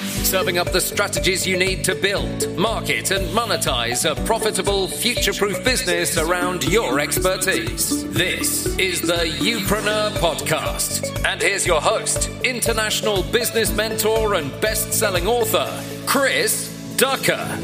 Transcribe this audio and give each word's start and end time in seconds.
serving 0.00 0.58
up 0.58 0.72
the 0.72 0.80
strategies 0.80 1.46
you 1.46 1.56
need 1.56 1.84
to 1.84 1.94
build, 1.94 2.56
market, 2.56 3.10
and 3.10 3.26
monetize 3.28 4.10
a 4.10 4.14
profitable, 4.24 4.88
future 4.88 5.32
proof 5.32 5.62
business 5.64 6.16
around 6.16 6.64
your 6.64 7.00
expertise. 7.00 8.08
This 8.10 8.66
is 8.78 9.00
the 9.00 9.24
Youpreneur 9.40 10.10
Podcast. 10.12 11.24
And 11.26 11.42
here's 11.42 11.66
your 11.66 11.80
host, 11.80 12.30
international 12.44 13.22
business 13.24 13.72
mentor 13.72 14.34
and 14.34 14.58
best 14.60 14.92
selling 14.92 15.26
author, 15.26 15.68
Chris 16.06 16.94
Ducker. 16.96 17.58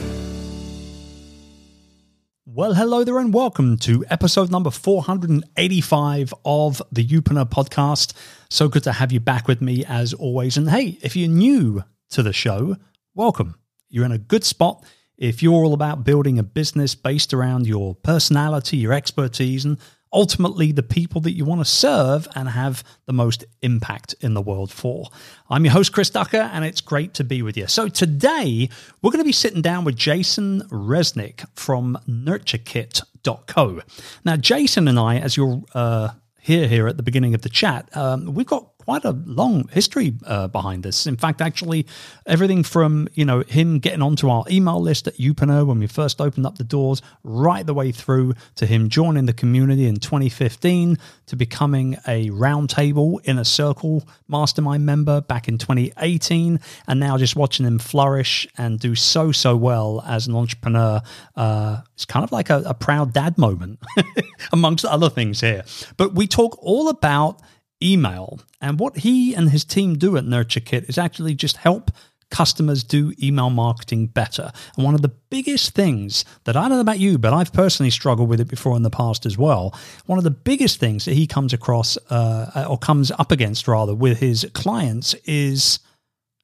Well, 2.56 2.72
hello 2.72 3.04
there, 3.04 3.18
and 3.18 3.34
welcome 3.34 3.76
to 3.80 4.02
episode 4.08 4.50
number 4.50 4.70
485 4.70 6.32
of 6.44 6.80
the 6.90 7.06
Youpreneur 7.06 7.50
podcast. 7.50 8.14
So 8.48 8.68
good 8.68 8.84
to 8.84 8.92
have 8.92 9.12
you 9.12 9.20
back 9.20 9.46
with 9.46 9.60
me 9.60 9.84
as 9.84 10.14
always. 10.14 10.56
And 10.56 10.70
hey, 10.70 10.98
if 11.02 11.16
you're 11.16 11.28
new 11.28 11.84
to 12.10 12.22
the 12.22 12.32
show, 12.32 12.76
welcome. 13.14 13.56
You're 13.88 14.04
in 14.04 14.12
a 14.12 14.18
good 14.18 14.44
spot 14.44 14.84
if 15.16 15.42
you're 15.42 15.64
all 15.64 15.74
about 15.74 16.04
building 16.04 16.38
a 16.38 16.42
business 16.42 16.94
based 16.94 17.32
around 17.32 17.66
your 17.66 17.94
personality, 17.94 18.76
your 18.76 18.92
expertise, 18.92 19.64
and 19.64 19.78
ultimately 20.12 20.72
the 20.72 20.82
people 20.82 21.20
that 21.22 21.32
you 21.32 21.44
want 21.44 21.60
to 21.60 21.64
serve 21.64 22.28
and 22.34 22.48
have 22.48 22.84
the 23.06 23.12
most 23.12 23.44
impact 23.62 24.14
in 24.20 24.34
the 24.34 24.42
world 24.42 24.70
for. 24.70 25.08
I'm 25.50 25.64
your 25.64 25.72
host, 25.72 25.92
Chris 25.92 26.10
Ducker, 26.10 26.50
and 26.52 26.64
it's 26.64 26.80
great 26.80 27.14
to 27.14 27.24
be 27.24 27.42
with 27.42 27.56
you. 27.56 27.66
So 27.66 27.88
today 27.88 28.68
we're 29.02 29.10
going 29.10 29.22
to 29.22 29.24
be 29.24 29.32
sitting 29.32 29.62
down 29.62 29.84
with 29.84 29.96
Jason 29.96 30.62
Resnick 30.68 31.44
from 31.54 31.98
NurtureKit.co. 32.08 33.82
Now, 34.24 34.36
Jason 34.36 34.88
and 34.88 34.98
I, 34.98 35.18
as 35.18 35.36
you'll 35.36 35.66
uh, 35.74 36.10
hear 36.40 36.68
here 36.68 36.86
at 36.88 36.96
the 36.96 37.02
beginning 37.02 37.34
of 37.34 37.42
the 37.42 37.48
chat, 37.48 37.94
um, 37.96 38.34
we've 38.34 38.46
got 38.46 38.75
quite 38.86 39.04
a 39.04 39.10
long 39.26 39.66
history 39.72 40.14
uh, 40.26 40.46
behind 40.46 40.84
this. 40.84 41.08
In 41.08 41.16
fact, 41.16 41.42
actually, 41.42 41.86
everything 42.24 42.62
from 42.62 43.08
you 43.14 43.24
know 43.24 43.40
him 43.40 43.80
getting 43.80 44.00
onto 44.00 44.30
our 44.30 44.44
email 44.48 44.80
list 44.80 45.08
at 45.08 45.16
Youpreneur 45.16 45.66
when 45.66 45.80
we 45.80 45.88
first 45.88 46.20
opened 46.20 46.46
up 46.46 46.56
the 46.56 46.64
doors, 46.64 47.02
right 47.24 47.66
the 47.66 47.74
way 47.74 47.90
through 47.90 48.34
to 48.54 48.64
him 48.64 48.88
joining 48.88 49.26
the 49.26 49.32
community 49.32 49.86
in 49.86 49.96
2015, 49.96 50.98
to 51.26 51.36
becoming 51.36 51.94
a 52.06 52.30
roundtable 52.30 53.18
Inner 53.24 53.42
Circle 53.42 54.04
mastermind 54.28 54.86
member 54.86 55.20
back 55.20 55.48
in 55.48 55.58
2018, 55.58 56.60
and 56.86 57.00
now 57.00 57.18
just 57.18 57.34
watching 57.34 57.66
him 57.66 57.80
flourish 57.80 58.46
and 58.56 58.78
do 58.78 58.94
so 58.94 59.32
so 59.32 59.56
well 59.56 60.00
as 60.06 60.28
an 60.28 60.36
entrepreneur. 60.36 61.02
Uh, 61.34 61.78
it's 61.94 62.04
kind 62.04 62.22
of 62.22 62.30
like 62.30 62.50
a, 62.50 62.62
a 62.64 62.74
proud 62.74 63.12
dad 63.12 63.36
moment, 63.36 63.80
amongst 64.52 64.84
other 64.84 65.10
things 65.10 65.40
here. 65.40 65.64
But 65.96 66.14
we 66.14 66.28
talk 66.28 66.56
all 66.62 66.88
about 66.88 67.42
email. 67.82 68.40
And 68.60 68.78
what 68.78 68.98
he 68.98 69.34
and 69.34 69.50
his 69.50 69.64
team 69.64 69.96
do 69.96 70.16
at 70.16 70.24
NurtureKit 70.24 70.88
is 70.88 70.98
actually 70.98 71.34
just 71.34 71.58
help 71.58 71.90
customers 72.30 72.82
do 72.82 73.12
email 73.22 73.50
marketing 73.50 74.08
better. 74.08 74.50
And 74.76 74.84
one 74.84 74.94
of 74.94 75.02
the 75.02 75.08
biggest 75.30 75.74
things 75.74 76.24
that 76.44 76.56
I 76.56 76.62
don't 76.62 76.70
know 76.70 76.80
about 76.80 76.98
you, 76.98 77.18
but 77.18 77.32
I've 77.32 77.52
personally 77.52 77.90
struggled 77.90 78.28
with 78.28 78.40
it 78.40 78.48
before 78.48 78.76
in 78.76 78.82
the 78.82 78.90
past 78.90 79.26
as 79.26 79.38
well. 79.38 79.74
One 80.06 80.18
of 80.18 80.24
the 80.24 80.30
biggest 80.30 80.80
things 80.80 81.04
that 81.04 81.14
he 81.14 81.26
comes 81.26 81.52
across 81.52 81.96
uh, 82.10 82.66
or 82.68 82.78
comes 82.78 83.10
up 83.12 83.30
against 83.30 83.68
rather 83.68 83.94
with 83.94 84.18
his 84.18 84.46
clients 84.54 85.14
is 85.24 85.78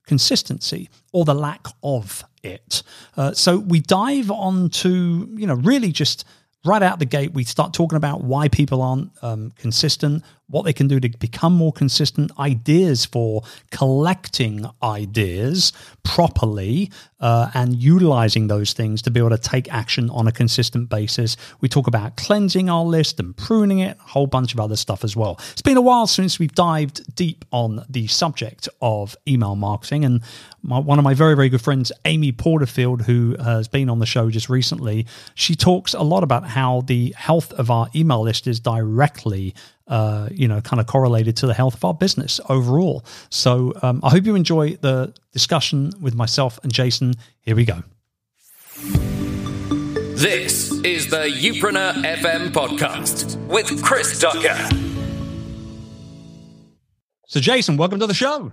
consistency 0.07 0.89
or 1.13 1.25
the 1.25 1.35
lack 1.35 1.67
of 1.83 2.25
it. 2.43 2.83
Uh, 3.17 3.33
so 3.33 3.59
we 3.59 3.81
dive 3.81 4.31
on 4.31 4.69
to, 4.71 5.29
you 5.35 5.47
know, 5.47 5.55
really 5.55 5.91
just 5.91 6.25
right 6.65 6.83
out 6.83 6.99
the 6.99 7.05
gate, 7.05 7.33
we 7.33 7.45
start 7.45 7.75
talking 7.75 7.97
about 7.97 8.23
why 8.23 8.49
people 8.49 8.83
aren't 8.83 9.11
um, 9.23 9.53
consistent, 9.57 10.23
what 10.53 10.65
they 10.65 10.73
can 10.73 10.87
do 10.87 11.01
to 11.01 11.09
become 11.19 11.53
more 11.55 11.73
consistent, 11.73 12.31
ideas 12.39 13.05
for 13.05 13.43
collecting 13.71 14.67
ideas 14.83 15.73
properly 16.05 16.91
uh, 17.21 17.51
and 17.55 17.83
utilizing 17.83 18.49
those 18.49 18.73
things 18.73 19.01
to 19.01 19.11
be 19.11 19.19
able 19.19 19.31
to 19.31 19.39
take 19.39 19.73
action 19.73 20.11
on 20.11 20.27
a 20.27 20.33
consistent 20.33 20.89
basis. 20.89 21.37
We 21.61 21.69
talk 21.69 21.87
about 21.87 22.17
cleansing 22.17 22.69
our 22.69 22.85
list 22.85 23.19
and 23.19 23.35
pruning 23.37 23.79
it, 23.79 23.97
a 23.99 24.09
whole 24.09 24.27
bunch 24.27 24.53
of 24.53 24.61
other 24.61 24.77
stuff 24.77 25.05
as 25.05 25.17
well. 25.17 25.39
It's 25.53 25.63
been 25.63 25.77
a 25.77 25.83
while 25.83 26.07
since 26.07 26.39
we've 26.39 26.55
dived 26.55 27.15
deep 27.17 27.45
on 27.51 27.85
the 27.89 28.07
subject 28.09 28.69
of 28.83 29.17
email 29.27 29.57
marketing. 29.57 30.05
And 30.05 30.21
my, 30.63 30.79
one 30.79 30.99
of 30.99 31.05
my 31.05 31.15
very, 31.15 31.35
very 31.35 31.49
good 31.49 31.63
friends, 31.63 31.93
Amy 32.05 32.33
Porterfield, 32.33 33.03
who 33.03 33.37
has 33.43 33.69
been 33.69 33.89
on 33.89 34.01
the 34.01 34.07
show 34.07 34.29
just 34.29 34.51
recently, 34.51 35.07
she 35.35 35.55
talks 35.55 35.95
a 35.95 36.03
lot 36.03 36.23
about 36.23 36.47
how 36.47 36.83
the 36.83 37.15
health 37.17 37.53
of 37.55 37.71
our 37.71 37.89
email 37.95 38.23
list 38.23 38.47
is 38.47 38.61
directly 38.61 39.55
uh, 39.87 40.29
you 40.31 40.49
know, 40.49 40.61
kind 40.61 40.81
of 40.81 40.87
correlated 40.87 41.37
to 41.39 41.47
the 41.47 41.55
health 41.55 41.75
of 41.75 41.85
our 41.85 41.95
business 41.95 42.41
overall. 42.49 43.05
So 43.31 43.73
um, 43.83 44.01
I 44.03 44.11
hope 44.11 44.25
you 44.25 44.35
enjoy 44.35 44.77
the 44.77 45.15
discussion 45.33 45.93
with 46.01 46.15
myself 46.15 46.59
and 46.63 46.73
Jason. 46.73 47.15
Here 47.41 47.57
we 47.57 47.65
go. 47.65 47.83
This 50.15 50.71
is 50.83 51.11
the 51.11 51.29
Youpreneur 51.29 51.95
FM 52.05 52.51
podcast 52.53 53.37
with 53.47 53.83
Chris 53.83 54.19
Ducker. 54.21 54.57
So, 57.27 57.41
Jason, 57.41 57.77
welcome 57.77 57.99
to 57.99 58.07
the 58.07 58.15
show. 58.15 58.53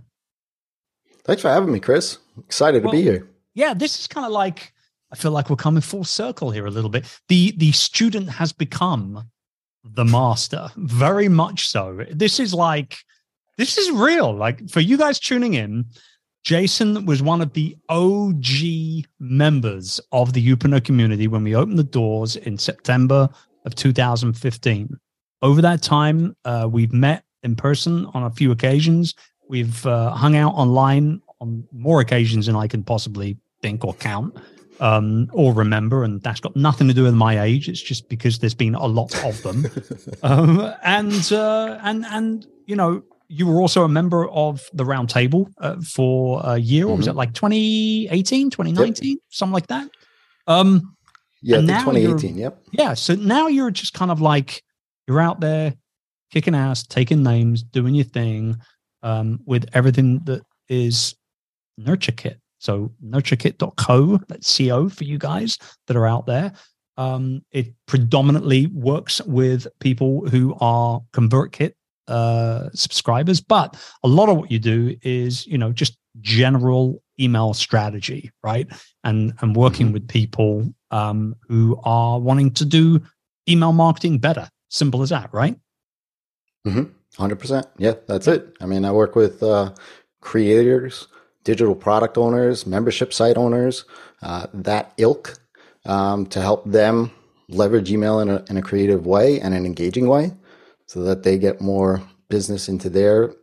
Thanks 1.25 1.41
for 1.41 1.50
having 1.50 1.72
me, 1.72 1.79
Chris. 1.79 2.17
Excited 2.40 2.84
well, 2.84 2.91
to 2.91 2.97
be 2.97 3.03
here. 3.03 3.28
Yeah, 3.53 3.73
this 3.73 4.00
is 4.00 4.07
kind 4.07 4.25
of 4.25 4.31
like 4.31 4.73
I 5.11 5.16
feel 5.16 5.31
like 5.31 5.50
we're 5.50 5.57
coming 5.57 5.81
full 5.81 6.03
circle 6.03 6.51
here 6.51 6.66
a 6.66 6.72
little 6.72 6.90
bit. 6.90 7.06
The 7.28 7.51
the 7.51 7.72
student 7.72 8.29
has 8.29 8.51
become 8.51 9.29
the 9.84 10.06
master, 10.06 10.69
very 10.75 11.29
much 11.29 11.67
so. 11.67 12.06
This 12.12 12.40
is 12.40 12.53
like, 12.53 12.97
this 13.57 13.78
is 13.78 13.91
real. 13.91 14.34
Like 14.34 14.69
for 14.69 14.79
you 14.79 14.97
guys 14.97 15.19
tuning 15.19 15.53
in, 15.53 15.85
Jason 16.44 17.06
was 17.06 17.22
one 17.22 17.41
of 17.41 17.53
the 17.53 17.75
OG 17.90 19.06
members 19.19 20.00
of 20.12 20.34
the 20.34 20.45
Youpreneur 20.45 20.84
community 20.84 21.28
when 21.28 21.44
we 21.44 21.56
opened 21.56 21.78
the 21.78 21.84
doors 21.84 22.38
in 22.38 22.57
September 22.57 23.29
of 23.66 23.75
2015. 23.75 24.97
Over 25.41 25.62
that 25.62 25.81
time, 25.81 26.35
uh, 26.46 26.67
we've 26.72 26.94
met 26.94 27.23
in 27.44 27.56
person 27.56 28.06
on 28.13 28.23
a 28.23 28.31
few 28.31 28.51
occasions. 28.51 29.16
We've 29.47 29.85
uh, 29.85 30.11
hung 30.11 30.35
out 30.35 30.53
online 30.53 31.22
on 31.41 31.66
more 31.72 32.01
occasions 32.01 32.46
than 32.46 32.56
I 32.56 32.67
can 32.67 32.84
possibly 32.84 33.38
think 33.61 33.84
or 33.84 33.94
count 33.94 34.38
um, 34.79 35.29
or 35.34 35.53
remember, 35.53 36.03
and 36.03 36.22
that's 36.22 36.40
got 36.40 36.56
nothing 36.56 36.88
to 36.88 36.94
do 36.94 37.03
with 37.03 37.13
my 37.13 37.41
age. 37.41 37.67
It's 37.67 37.81
just 37.81 38.09
because 38.09 38.40
there's 38.40 38.53
been 38.53 38.75
a 38.75 38.85
lot 38.85 39.13
of 39.25 39.41
them, 39.44 39.67
um, 40.23 40.73
and 40.84 41.31
uh, 41.31 41.79
and 41.84 42.06
and 42.06 42.47
you 42.66 42.75
know, 42.75 43.03
you 43.28 43.45
were 43.47 43.59
also 43.62 43.84
a 43.84 43.90
member 43.90 44.29
of 44.29 44.69
the 44.73 44.85
round 44.85 45.09
table 45.09 45.50
uh, 45.59 45.78
for 45.81 46.41
a 46.44 46.57
year, 46.57 46.85
or 46.85 46.90
mm-hmm. 46.90 46.97
was 46.97 47.07
it 47.07 47.16
like 47.16 47.34
2018, 47.34 48.50
2019, 48.50 49.09
yep. 49.09 49.19
something 49.29 49.53
like 49.53 49.67
that? 49.67 49.90
Um, 50.47 50.96
yeah, 51.41 51.61
2018. 51.61 52.38
Yep. 52.38 52.63
Yeah. 52.72 52.94
So 52.94 53.16
now 53.16 53.47
you're 53.47 53.72
just 53.72 53.94
kind 53.94 54.11
of 54.11 54.22
like 54.22 54.63
you're 55.07 55.22
out 55.22 55.40
there 55.40 55.73
kicking 56.31 56.56
ass, 56.56 56.84
taking 56.84 57.23
names, 57.23 57.63
doing 57.63 57.96
your 57.96 58.06
thing, 58.06 58.57
um, 59.03 59.40
with 59.46 59.69
everything 59.73 60.19
that 60.25 60.41
is 60.67 61.16
Nurture 61.78 62.11
Kit. 62.11 62.40
So 62.59 62.92
nurturekit.co, 63.03 64.20
that's 64.28 64.58
CO 64.58 64.90
for 64.90 65.03
you 65.03 65.18
guys 65.18 65.58
that 65.88 65.97
are 65.97 66.08
out 66.08 66.25
there. 66.25 66.53
Um, 66.97 67.44
it 67.52 67.74
predominantly 67.86 68.68
works 68.68 69.22
with 69.22 69.68
people 69.80 70.28
who 70.28 70.56
are 70.59 71.02
ConvertKit 71.14 71.74
uh, 72.09 72.70
subscribers, 72.74 73.40
but 73.40 73.78
a 74.03 74.08
lot 74.08 74.30
of 74.30 74.38
what 74.38 74.52
you 74.52 74.59
do 74.59 74.96
is, 75.02 75.47
you 75.47 75.58
know, 75.58 75.72
just 75.72 75.97
general 76.20 77.02
email 77.20 77.53
strategy, 77.53 78.31
right? 78.44 78.68
And 79.03 79.34
and 79.41 79.56
working 79.56 79.88
mm-hmm. 79.88 79.94
with 79.94 80.08
people 80.08 80.74
um, 80.91 81.36
who 81.47 81.80
are 81.84 82.20
wanting 82.20 82.52
to 82.56 82.66
do 82.66 83.02
email 83.47 83.72
marketing 83.72 84.20
better. 84.20 84.50
Simple 84.70 85.02
as 85.02 85.09
that, 85.09 85.34
right? 85.34 85.56
Mm-hmm. 86.68 87.24
100%. 87.24 87.66
Yeah, 87.78 87.94
that's 88.08 88.28
it. 88.28 88.56
I 88.62 88.66
mean, 88.66 88.86
I 88.86 88.91
work 88.91 89.16
with 89.16 89.41
uh, 89.41 89.74
creators 90.22 91.08
digital 91.44 91.76
product 91.76 92.18
owners, 92.18 92.66
membership 92.66 93.14
site 93.14 93.38
owners, 93.38 93.86
uh, 94.22 94.47
that 94.53 94.94
ilk, 94.97 95.40
um, 95.86 96.26
to 96.28 96.41
help 96.41 96.66
them 96.66 97.12
leverage 97.47 97.91
email 97.91 98.20
in 98.20 98.30
a, 98.30 98.44
in 98.50 98.58
a 98.58 98.62
creative 98.62 99.06
way 99.06 99.40
and 99.40 99.53
an 99.53 99.66
engaging 99.66 100.08
way 100.08 100.32
so 100.86 101.02
that 101.03 101.24
they 101.24 101.38
get 101.38 101.62
more 101.62 102.02
business 102.30 102.70
into 102.70 102.90
their 102.90 103.34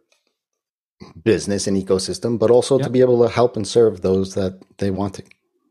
business 1.22 1.66
and 1.66 1.76
ecosystem, 1.76 2.38
but 2.38 2.50
also 2.50 2.78
to 2.78 2.88
be 2.88 3.00
able 3.00 3.22
to 3.22 3.28
help 3.28 3.56
and 3.56 3.66
serve 3.66 4.00
those 4.00 4.34
that 4.34 4.58
they 4.78 4.90
want 4.90 5.14
to. 5.14 5.22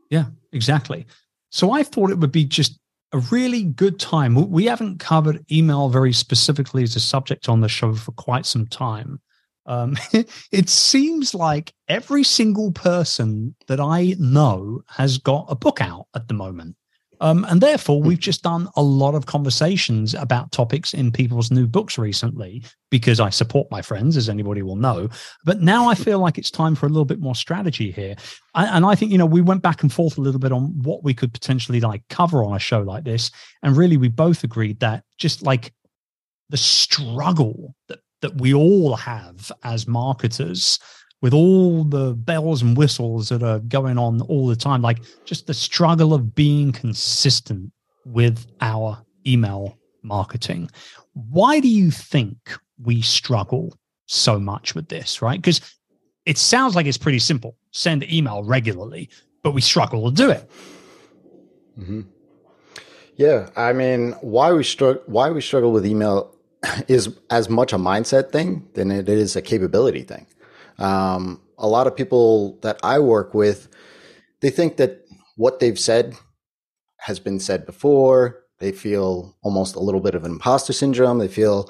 Yeah, 0.10 0.26
exactly. 0.52 1.06
So 1.50 1.72
I 1.72 1.84
thought 1.84 2.12
it 2.12 2.20
would 2.20 2.32
be 2.32 2.46
just 2.46 2.80
a 3.12 3.20
really 3.32 3.64
good 3.64 4.00
time. 4.00 4.36
We 4.50 4.66
haven't 4.66 5.00
covered 5.00 5.44
email 5.52 5.90
very 5.90 6.14
specifically 6.14 6.84
as 6.84 6.96
a 6.96 7.00
subject 7.00 7.50
on 7.50 7.62
the 7.62 7.70
show 7.70 7.94
for 7.94 8.12
quite 8.12 8.46
some 8.46 8.68
time. 8.68 9.20
Um, 9.66 9.98
it 10.52 10.70
seems 10.70 11.34
like 11.34 11.74
every 11.88 12.24
single 12.24 12.72
person 12.72 13.56
that 13.68 13.80
I 13.80 14.16
know 14.20 14.82
has 14.90 15.18
got 15.18 15.46
a 15.50 15.56
book 15.56 15.82
out 15.82 16.08
at 16.16 16.28
the 16.28 16.34
moment. 16.34 16.76
Um, 17.22 17.46
and 17.50 17.62
therefore, 17.62 18.02
we've 18.02 18.20
just 18.20 18.44
done 18.44 18.68
a 18.76 18.84
lot 18.84 19.16
of 19.16 19.26
conversations 19.26 20.14
about 20.14 20.52
topics 20.52 20.94
in 20.94 21.12
people's 21.12 21.52
new 21.52 21.68
books 21.68 21.98
recently 21.98 22.64
because 22.90 23.20
I 23.20 23.30
support 23.30 23.72
my 23.72 23.82
friends, 23.82 24.18
as 24.18 24.30
anybody 24.30 24.62
will 24.62 24.76
know. 24.76 25.10
But 25.46 25.62
now 25.62 25.88
I 25.88 25.96
feel 25.96 26.20
like 26.20 26.38
it's 26.38 26.52
time 26.52 26.76
for 26.76 26.86
a 26.86 26.90
little 26.90 27.06
bit 27.06 27.20
more 27.20 27.36
strategy 27.36 27.92
here. 27.92 28.16
I, 28.54 28.66
and 28.66 28.86
I 28.86 28.96
think, 28.96 29.12
you 29.12 29.18
know, 29.18 29.26
we 29.26 29.42
went 29.42 29.62
back 29.62 29.82
and 29.82 29.92
forth 29.92 30.18
a 30.18 30.22
little 30.22 30.40
bit 30.40 30.52
on 30.52 30.74
what 30.84 31.04
we 31.04 31.14
could 31.14 31.34
potentially 31.34 31.80
like 31.80 32.04
cover 32.10 32.44
on 32.44 32.56
a 32.56 32.60
show 32.60 32.82
like 32.82 33.04
this. 33.04 33.32
And 33.64 33.78
really, 33.78 33.98
we 33.98 34.10
both 34.10 34.44
agreed 34.44 34.80
that 34.82 35.04
just 35.18 35.42
like 35.44 35.74
the 36.50 36.58
struggle 36.58 37.76
that, 37.88 38.00
that 38.26 38.42
we 38.42 38.56
all 38.56 38.96
have 38.96 39.52
as 39.62 39.88
marketers 39.88 40.80
with 41.22 41.32
all 41.32 41.84
the 41.84 42.16
bells 42.16 42.64
and 42.64 42.76
whistles 42.76 43.30
that 43.30 43.44
are 43.44 43.60
going 43.60 44.00
on 44.00 44.20
all 44.22 44.48
the 44.48 44.56
time, 44.56 44.82
like 44.82 44.98
just 45.26 45.46
the 45.46 45.54
struggle 45.54 46.12
of 46.12 46.34
being 46.34 46.72
consistent 46.72 47.72
with 48.04 48.48
our 48.62 49.00
email 49.28 49.78
marketing. 50.02 50.72
Why 51.14 51.60
do 51.60 51.68
you 51.68 51.92
think 51.92 52.58
we 52.82 53.04
struggle 53.04 53.78
so 54.08 54.40
much 54.40 54.74
with 54.74 54.90
this, 54.90 55.22
right? 55.22 55.40
Because 55.40 55.62
it 56.26 56.40
sounds 56.40 56.76
like 56.76 56.88
it's 56.88 56.98
pretty 56.98 57.20
simple 57.20 57.56
send 57.70 58.12
email 58.12 58.44
regularly, 58.44 59.08
but 59.44 59.52
we 59.52 59.62
struggle 59.62 60.10
to 60.10 60.16
do 60.16 60.32
it. 60.32 60.50
Mm-hmm. 61.80 62.02
Yeah, 63.18 63.50
I 63.56 63.72
mean, 63.72 64.14
why 64.22 64.52
we 64.52 64.64
struggle 64.64 65.04
why 65.06 65.30
we 65.30 65.42
struggle 65.42 65.72
with 65.72 65.86
email 65.86 66.35
is 66.88 67.10
as 67.30 67.50
much 67.50 67.74
a 67.74 67.78
mindset 67.78 68.32
thing 68.32 68.68
than 68.74 68.92
it 68.92 69.10
is 69.10 69.36
a 69.36 69.42
capability 69.42 70.04
thing. 70.04 70.28
Um, 70.78 71.42
a 71.58 71.68
lot 71.68 71.88
of 71.88 71.96
people 71.96 72.60
that 72.62 72.80
I 72.84 73.00
work 73.00 73.34
with, 73.34 73.68
they 74.42 74.50
think 74.50 74.78
that 74.78 75.06
what 75.36 75.60
they've 75.60 75.80
said 75.80 76.16
has 77.00 77.20
been 77.20 77.40
said 77.40 77.66
before. 77.66 78.44
They 78.60 78.72
feel 78.72 79.38
almost 79.42 79.76
a 79.76 79.80
little 79.80 80.02
bit 80.02 80.16
of 80.16 80.24
an 80.24 80.32
imposter 80.32 80.74
syndrome. 80.74 81.20
They 81.20 81.28
feel 81.28 81.70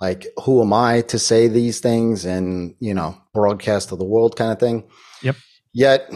like, 0.00 0.26
who 0.44 0.62
am 0.62 0.72
I 0.72 1.00
to 1.02 1.18
say 1.18 1.48
these 1.48 1.80
things 1.80 2.24
and, 2.24 2.74
you 2.80 2.94
know, 2.94 3.16
broadcast 3.32 3.88
to 3.88 3.96
the 3.96 4.04
world 4.04 4.36
kind 4.36 4.52
of 4.52 4.58
thing. 4.58 4.84
Yep. 5.22 5.36
Yet, 5.72 6.14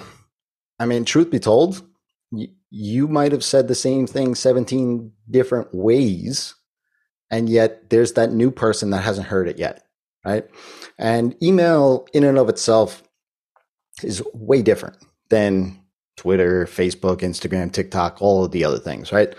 I 0.79 0.87
mean, 0.87 1.05
truth 1.05 1.31
be 1.31 1.39
told, 1.39 1.83
you 2.71 3.09
might 3.09 3.33
have 3.33 3.45
said 3.45 3.69
the 3.69 3.75
same 3.75 4.07
thing 4.07 4.35
17 4.35 5.13
different 5.31 5.75
ways. 5.75 6.55
And 7.31 7.49
yet 7.49 7.91
there's 7.91 8.15
that 8.15 8.33
new 8.33 8.51
person 8.51 8.91
that 8.91 9.03
hasn't 9.03 9.29
heard 9.29 9.49
it 9.49 9.59
yet. 9.59 9.85
Right. 10.25 10.45
And 10.99 11.35
email 11.43 12.07
in 12.13 12.25
and 12.25 12.37
of 12.37 12.49
itself 12.49 13.03
is 14.03 14.23
way 14.35 14.63
different 14.63 14.97
than 15.31 15.81
Twitter, 16.17 16.67
Facebook, 16.67 17.19
Instagram, 17.21 17.73
TikTok, 17.73 18.21
all 18.21 18.45
of 18.45 18.51
the 18.53 18.65
other 18.65 18.79
things, 18.79 19.13
right? 19.13 19.35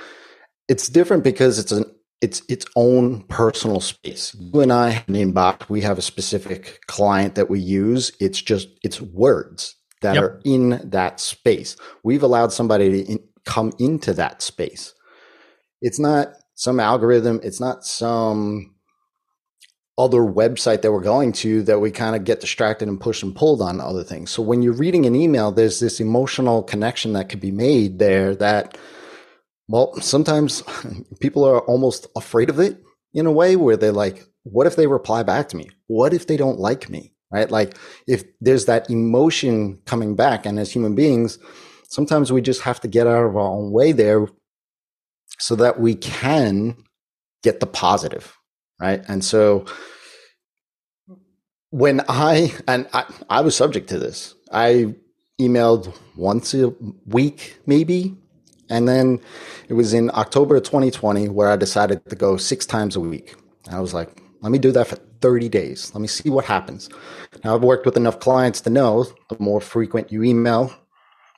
It's 0.67 0.89
different 0.89 1.23
because 1.23 1.59
it's 1.59 1.71
an 1.71 1.85
it's 2.21 2.43
its 2.47 2.65
own 2.75 3.23
personal 3.23 3.79
space. 3.79 4.35
You 4.39 4.61
and 4.61 4.71
I 4.71 4.89
have 4.89 5.09
an 5.09 5.15
inbox. 5.15 5.69
We 5.69 5.81
have 5.81 5.97
a 5.97 6.03
specific 6.03 6.79
client 6.87 7.35
that 7.35 7.49
we 7.49 7.59
use. 7.59 8.11
It's 8.19 8.41
just 8.41 8.69
it's 8.83 9.01
words 9.01 9.75
that 10.01 10.15
yep. 10.15 10.23
are 10.23 10.41
in 10.45 10.81
that 10.89 11.19
space. 11.19 11.75
We've 12.03 12.23
allowed 12.23 12.53
somebody 12.53 12.89
to 12.89 13.11
in, 13.11 13.19
come 13.45 13.73
into 13.79 14.13
that 14.13 14.41
space. 14.41 14.94
It's 15.81 15.99
not 15.99 16.33
some 16.61 16.79
algorithm. 16.79 17.39
It's 17.41 17.59
not 17.59 17.83
some 17.83 18.75
other 19.97 20.19
website 20.19 20.83
that 20.83 20.91
we're 20.91 21.01
going 21.01 21.31
to 21.31 21.63
that 21.63 21.79
we 21.79 21.89
kind 21.89 22.15
of 22.15 22.23
get 22.23 22.39
distracted 22.39 22.87
and 22.87 23.01
push 23.01 23.23
and 23.23 23.35
pulled 23.35 23.63
on 23.63 23.81
other 23.81 24.03
things. 24.03 24.29
So 24.29 24.43
when 24.43 24.61
you're 24.61 24.73
reading 24.73 25.07
an 25.07 25.15
email, 25.15 25.51
there's 25.51 25.79
this 25.79 25.99
emotional 25.99 26.61
connection 26.61 27.13
that 27.13 27.29
could 27.29 27.39
be 27.39 27.49
made 27.49 27.97
there 27.97 28.35
that, 28.35 28.77
well, 29.67 29.99
sometimes 30.01 30.61
people 31.19 31.43
are 31.45 31.61
almost 31.61 32.05
afraid 32.15 32.51
of 32.51 32.59
it 32.59 32.77
in 33.11 33.25
a 33.25 33.31
way 33.31 33.55
where 33.55 33.75
they're 33.75 33.91
like, 33.91 34.23
what 34.43 34.67
if 34.67 34.75
they 34.75 34.85
reply 34.85 35.23
back 35.23 35.49
to 35.49 35.57
me? 35.57 35.67
What 35.87 36.13
if 36.13 36.27
they 36.27 36.37
don't 36.37 36.59
like 36.59 36.91
me? 36.91 37.15
Right? 37.31 37.49
Like 37.49 37.75
if 38.05 38.23
there's 38.39 38.65
that 38.65 38.87
emotion 38.91 39.79
coming 39.85 40.15
back 40.15 40.45
and 40.45 40.59
as 40.59 40.71
human 40.71 40.93
beings, 40.93 41.39
sometimes 41.89 42.31
we 42.31 42.39
just 42.39 42.61
have 42.61 42.79
to 42.81 42.87
get 42.87 43.07
out 43.07 43.25
of 43.25 43.35
our 43.35 43.49
own 43.49 43.71
way 43.71 43.93
there 43.93 44.27
so 45.41 45.55
that 45.55 45.79
we 45.79 45.95
can 45.95 46.75
get 47.43 47.59
the 47.59 47.67
positive 47.67 48.38
right? 48.81 49.03
And 49.07 49.23
so 49.23 49.65
when 51.69 52.01
I 52.09 52.53
and 52.67 52.88
I, 52.93 53.05
I 53.29 53.41
was 53.41 53.55
subject 53.55 53.88
to 53.89 53.99
this, 53.99 54.35
I 54.51 54.95
emailed 55.39 55.95
once 56.17 56.53
a 56.53 56.73
week, 57.05 57.57
maybe. 57.65 58.17
And 58.69 58.88
then 58.88 59.19
it 59.69 59.73
was 59.73 59.93
in 59.93 60.09
October 60.13 60.55
of 60.55 60.63
2020 60.63 61.29
where 61.29 61.49
I 61.49 61.55
decided 61.55 62.09
to 62.09 62.15
go 62.15 62.37
six 62.37 62.65
times 62.65 62.95
a 62.95 62.99
week. 62.99 63.35
And 63.65 63.75
I 63.75 63.79
was 63.79 63.94
like, 63.94 64.21
let 64.41 64.51
me 64.51 64.59
do 64.59 64.71
that 64.71 64.87
for 64.87 64.95
30 64.95 65.49
days. 65.49 65.94
Let 65.94 66.01
me 66.01 66.07
see 66.07 66.29
what 66.29 66.45
happens. 66.45 66.89
Now, 67.44 67.55
I've 67.55 67.63
worked 67.63 67.85
with 67.85 67.97
enough 67.97 68.19
clients 68.19 68.61
to 68.61 68.69
know 68.69 69.05
the 69.29 69.35
more 69.39 69.61
frequent 69.61 70.11
you 70.11 70.23
email, 70.23 70.73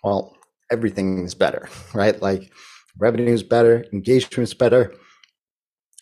well, 0.03 0.37
everything 0.71 1.25
is 1.25 1.33
better, 1.33 1.67
right? 1.93 2.21
Like 2.21 2.51
revenue 2.97 3.33
is 3.33 3.43
better, 3.43 3.85
engagement 3.93 4.49
is 4.49 4.53
better, 4.53 4.93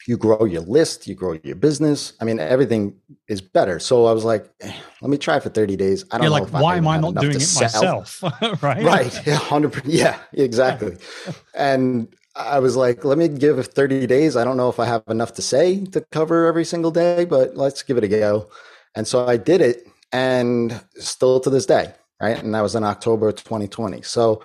you 0.08 0.18
grow 0.18 0.46
your 0.46 0.62
list, 0.62 1.08
you 1.08 1.16
grow 1.16 1.38
your 1.44 1.56
business. 1.56 2.14
I 2.20 2.26
mean, 2.26 2.40
everything 2.40 2.96
is 3.28 3.42
better. 3.42 3.80
So 3.80 4.06
I 4.06 4.14
was 4.14 4.24
like, 4.24 4.50
eh, 4.62 4.74
let 5.02 5.10
me 5.10 5.18
try 5.18 5.40
for 5.40 5.50
30 5.50 5.76
days. 5.76 6.06
I 6.12 6.18
don't 6.18 6.24
You're 6.24 6.40
know. 6.40 6.44
like, 6.46 6.54
why 6.54 6.78
am 6.78 6.88
I 6.88 7.00
not 7.00 7.16
doing 7.16 7.36
it 7.36 7.42
sell. 7.42 8.00
myself? 8.00 8.24
right. 8.64 8.84
Right. 8.84 9.22
Yeah. 9.28 9.38
100%. 9.38 9.82
Yeah, 9.86 10.20
exactly. 10.34 10.98
and 11.56 12.08
I 12.36 12.60
was 12.60 12.76
like, 12.76 13.06
let 13.06 13.18
me 13.18 13.28
give 13.28 13.66
30 13.66 14.08
days. 14.08 14.36
I 14.36 14.44
don't 14.44 14.58
know 14.58 14.70
if 14.70 14.80
I 14.80 14.86
have 14.86 15.04
enough 15.08 15.34
to 15.36 15.42
say 15.42 15.86
to 15.88 16.02
cover 16.12 16.48
every 16.48 16.66
single 16.66 16.92
day, 16.92 17.26
but 17.26 17.56
let's 17.56 17.84
give 17.84 17.98
it 17.98 18.04
a 18.04 18.08
go. 18.08 18.50
And 18.96 19.08
so 19.08 19.28
I 19.28 19.38
did 19.38 19.62
it 19.62 19.88
and 20.12 20.82
still 20.98 21.40
to 21.42 21.50
this 21.50 21.66
day. 21.66 21.94
Right. 22.22 22.42
And 22.42 22.54
that 22.54 22.62
was 22.62 22.76
in 22.76 22.84
October 22.84 23.32
2020. 23.32 24.04
So 24.04 24.44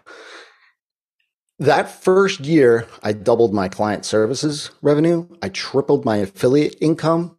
that 1.58 1.91
first 1.91 2.41
year, 2.41 2.87
I 3.03 3.12
doubled 3.12 3.55
my 3.55 3.69
client 3.69 4.05
services 4.05 4.70
revenue. 4.82 5.26
I 5.43 5.49
tripled 5.49 6.05
my 6.05 6.17
affiliate 6.17 6.76
income. 6.81 7.37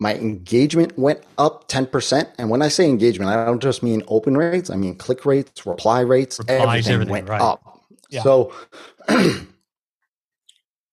My 0.00 0.14
engagement 0.14 0.98
went 0.98 1.22
up 1.38 1.68
10%. 1.68 2.32
And 2.38 2.50
when 2.50 2.62
I 2.62 2.68
say 2.68 2.88
engagement, 2.88 3.30
I 3.30 3.44
don't 3.44 3.62
just 3.62 3.82
mean 3.82 4.02
open 4.08 4.36
rates, 4.36 4.70
I 4.70 4.76
mean 4.76 4.96
click 4.96 5.24
rates, 5.24 5.66
reply 5.66 6.00
rates, 6.00 6.38
Replies, 6.38 6.60
everything, 6.60 6.92
everything, 6.92 7.12
went 7.12 7.28
right. 7.28 7.40
up. 7.40 7.80
Yeah. 8.10 8.22
So 8.22 8.52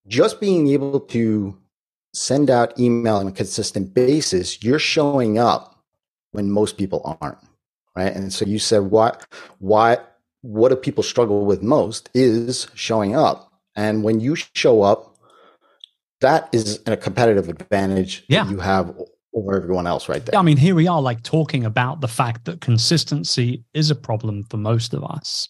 just 0.07 0.39
being 0.39 0.67
able 0.67 0.99
to 0.99 1.57
send 2.13 2.49
out 2.49 2.77
email 2.79 3.15
on 3.17 3.27
a 3.27 3.31
consistent 3.31 3.93
basis, 3.93 4.63
you're 4.63 4.79
showing 4.79 5.39
up 5.39 5.83
when 6.31 6.51
most 6.51 6.77
people 6.77 7.17
aren't. 7.21 7.37
Right. 7.95 8.13
And 8.13 8.31
so 8.31 8.45
you 8.45 8.59
said, 8.59 8.83
why, 8.83 9.17
why, 9.59 9.97
what 10.41 10.69
do 10.69 10.75
people 10.75 11.03
struggle 11.03 11.45
with 11.45 11.61
most 11.61 12.09
is 12.13 12.67
showing 12.73 13.15
up. 13.15 13.51
And 13.75 14.03
when 14.03 14.19
you 14.19 14.35
show 14.35 14.81
up, 14.81 15.15
that 16.19 16.49
is 16.51 16.81
a 16.85 16.97
competitive 16.97 17.49
advantage 17.49 18.23
yeah. 18.27 18.47
you 18.49 18.59
have 18.59 18.95
over 19.33 19.55
everyone 19.55 19.87
else 19.87 20.09
right 20.09 20.25
there. 20.25 20.37
I 20.37 20.41
mean, 20.41 20.57
here 20.57 20.75
we 20.75 20.87
are 20.87 21.01
like 21.01 21.23
talking 21.23 21.65
about 21.65 22.01
the 22.01 22.07
fact 22.07 22.45
that 22.45 22.61
consistency 22.61 23.63
is 23.73 23.89
a 23.89 23.95
problem 23.95 24.43
for 24.49 24.57
most 24.57 24.93
of 24.93 25.03
us. 25.03 25.49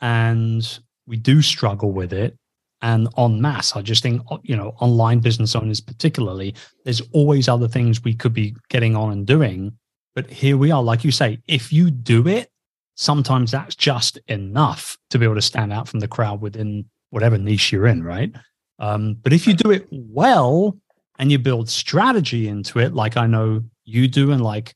And 0.00 0.78
we 1.06 1.16
do 1.16 1.42
struggle 1.42 1.92
with 1.92 2.12
it. 2.12 2.36
And 2.82 3.08
en 3.16 3.40
masse, 3.40 3.74
I 3.74 3.82
just 3.82 4.02
think, 4.02 4.20
you 4.42 4.54
know, 4.54 4.74
online 4.80 5.20
business 5.20 5.56
owners, 5.56 5.80
particularly, 5.80 6.54
there's 6.84 7.00
always 7.12 7.48
other 7.48 7.68
things 7.68 8.04
we 8.04 8.14
could 8.14 8.34
be 8.34 8.54
getting 8.68 8.94
on 8.94 9.10
and 9.10 9.26
doing. 9.26 9.72
But 10.14 10.30
here 10.30 10.58
we 10.58 10.70
are, 10.70 10.82
like 10.82 11.02
you 11.02 11.10
say, 11.10 11.38
if 11.48 11.72
you 11.72 11.90
do 11.90 12.28
it, 12.28 12.50
sometimes 12.94 13.50
that's 13.50 13.74
just 13.74 14.18
enough 14.28 14.96
to 15.10 15.18
be 15.18 15.24
able 15.24 15.34
to 15.34 15.42
stand 15.42 15.72
out 15.72 15.88
from 15.88 16.00
the 16.00 16.08
crowd 16.08 16.40
within 16.40 16.84
whatever 17.10 17.38
niche 17.38 17.72
you're 17.72 17.86
in, 17.86 18.02
right? 18.02 18.32
Um, 18.78 19.14
but 19.22 19.32
if 19.32 19.46
you 19.46 19.54
do 19.54 19.70
it 19.70 19.86
well 19.90 20.76
and 21.18 21.30
you 21.30 21.38
build 21.38 21.68
strategy 21.68 22.48
into 22.48 22.78
it, 22.78 22.94
like 22.94 23.16
I 23.16 23.26
know 23.26 23.62
you 23.84 24.08
do, 24.08 24.32
and 24.32 24.42
like 24.42 24.74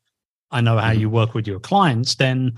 I 0.50 0.60
know 0.60 0.78
how 0.78 0.90
mm-hmm. 0.90 1.00
you 1.00 1.10
work 1.10 1.34
with 1.34 1.46
your 1.46 1.60
clients, 1.60 2.14
then 2.14 2.54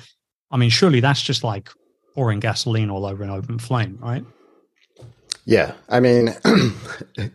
I 0.50 0.56
mean, 0.56 0.70
surely 0.70 1.00
that's 1.00 1.22
just 1.22 1.44
like 1.44 1.70
pouring 2.14 2.40
gasoline 2.40 2.90
all 2.90 3.06
over 3.06 3.22
an 3.22 3.30
open 3.30 3.58
flame, 3.58 3.98
right? 4.00 4.24
Yeah. 5.44 5.72
I 5.88 6.00
mean, 6.00 6.34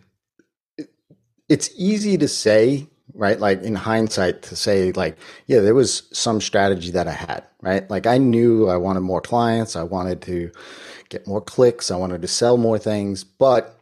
it's 1.48 1.70
easy 1.76 2.16
to 2.18 2.28
say 2.28 2.86
right? 3.16 3.40
Like 3.40 3.62
in 3.62 3.74
hindsight, 3.74 4.42
to 4.42 4.56
say, 4.56 4.92
like, 4.92 5.16
yeah, 5.46 5.60
there 5.60 5.74
was 5.74 6.04
some 6.12 6.40
strategy 6.40 6.90
that 6.92 7.08
I 7.08 7.12
had, 7.12 7.44
right? 7.62 7.88
Like 7.90 8.06
I 8.06 8.18
knew 8.18 8.68
I 8.68 8.76
wanted 8.76 9.00
more 9.00 9.20
clients, 9.20 9.74
I 9.74 9.82
wanted 9.82 10.22
to 10.22 10.50
get 11.08 11.26
more 11.26 11.40
clicks, 11.40 11.90
I 11.90 11.96
wanted 11.96 12.22
to 12.22 12.28
sell 12.28 12.56
more 12.56 12.78
things, 12.78 13.24
but 13.24 13.76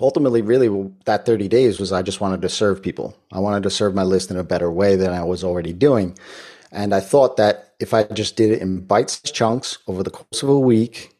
ultimately, 0.00 0.42
really, 0.42 0.90
that 1.04 1.24
30 1.24 1.48
days 1.48 1.78
was 1.78 1.92
I 1.92 2.02
just 2.02 2.20
wanted 2.20 2.42
to 2.42 2.48
serve 2.48 2.82
people. 2.82 3.16
I 3.32 3.38
wanted 3.38 3.62
to 3.62 3.70
serve 3.70 3.94
my 3.94 4.02
list 4.02 4.30
in 4.30 4.36
a 4.36 4.44
better 4.44 4.70
way 4.70 4.96
than 4.96 5.12
I 5.12 5.24
was 5.24 5.42
already 5.44 5.72
doing. 5.72 6.16
And 6.72 6.94
I 6.94 7.00
thought 7.00 7.36
that 7.36 7.74
if 7.78 7.94
I 7.94 8.04
just 8.04 8.36
did 8.36 8.50
it 8.50 8.60
in 8.60 8.80
bite 8.80 9.20
chunks 9.24 9.78
over 9.86 10.02
the 10.02 10.10
course 10.10 10.42
of 10.42 10.48
a 10.48 10.58
week, 10.58 11.14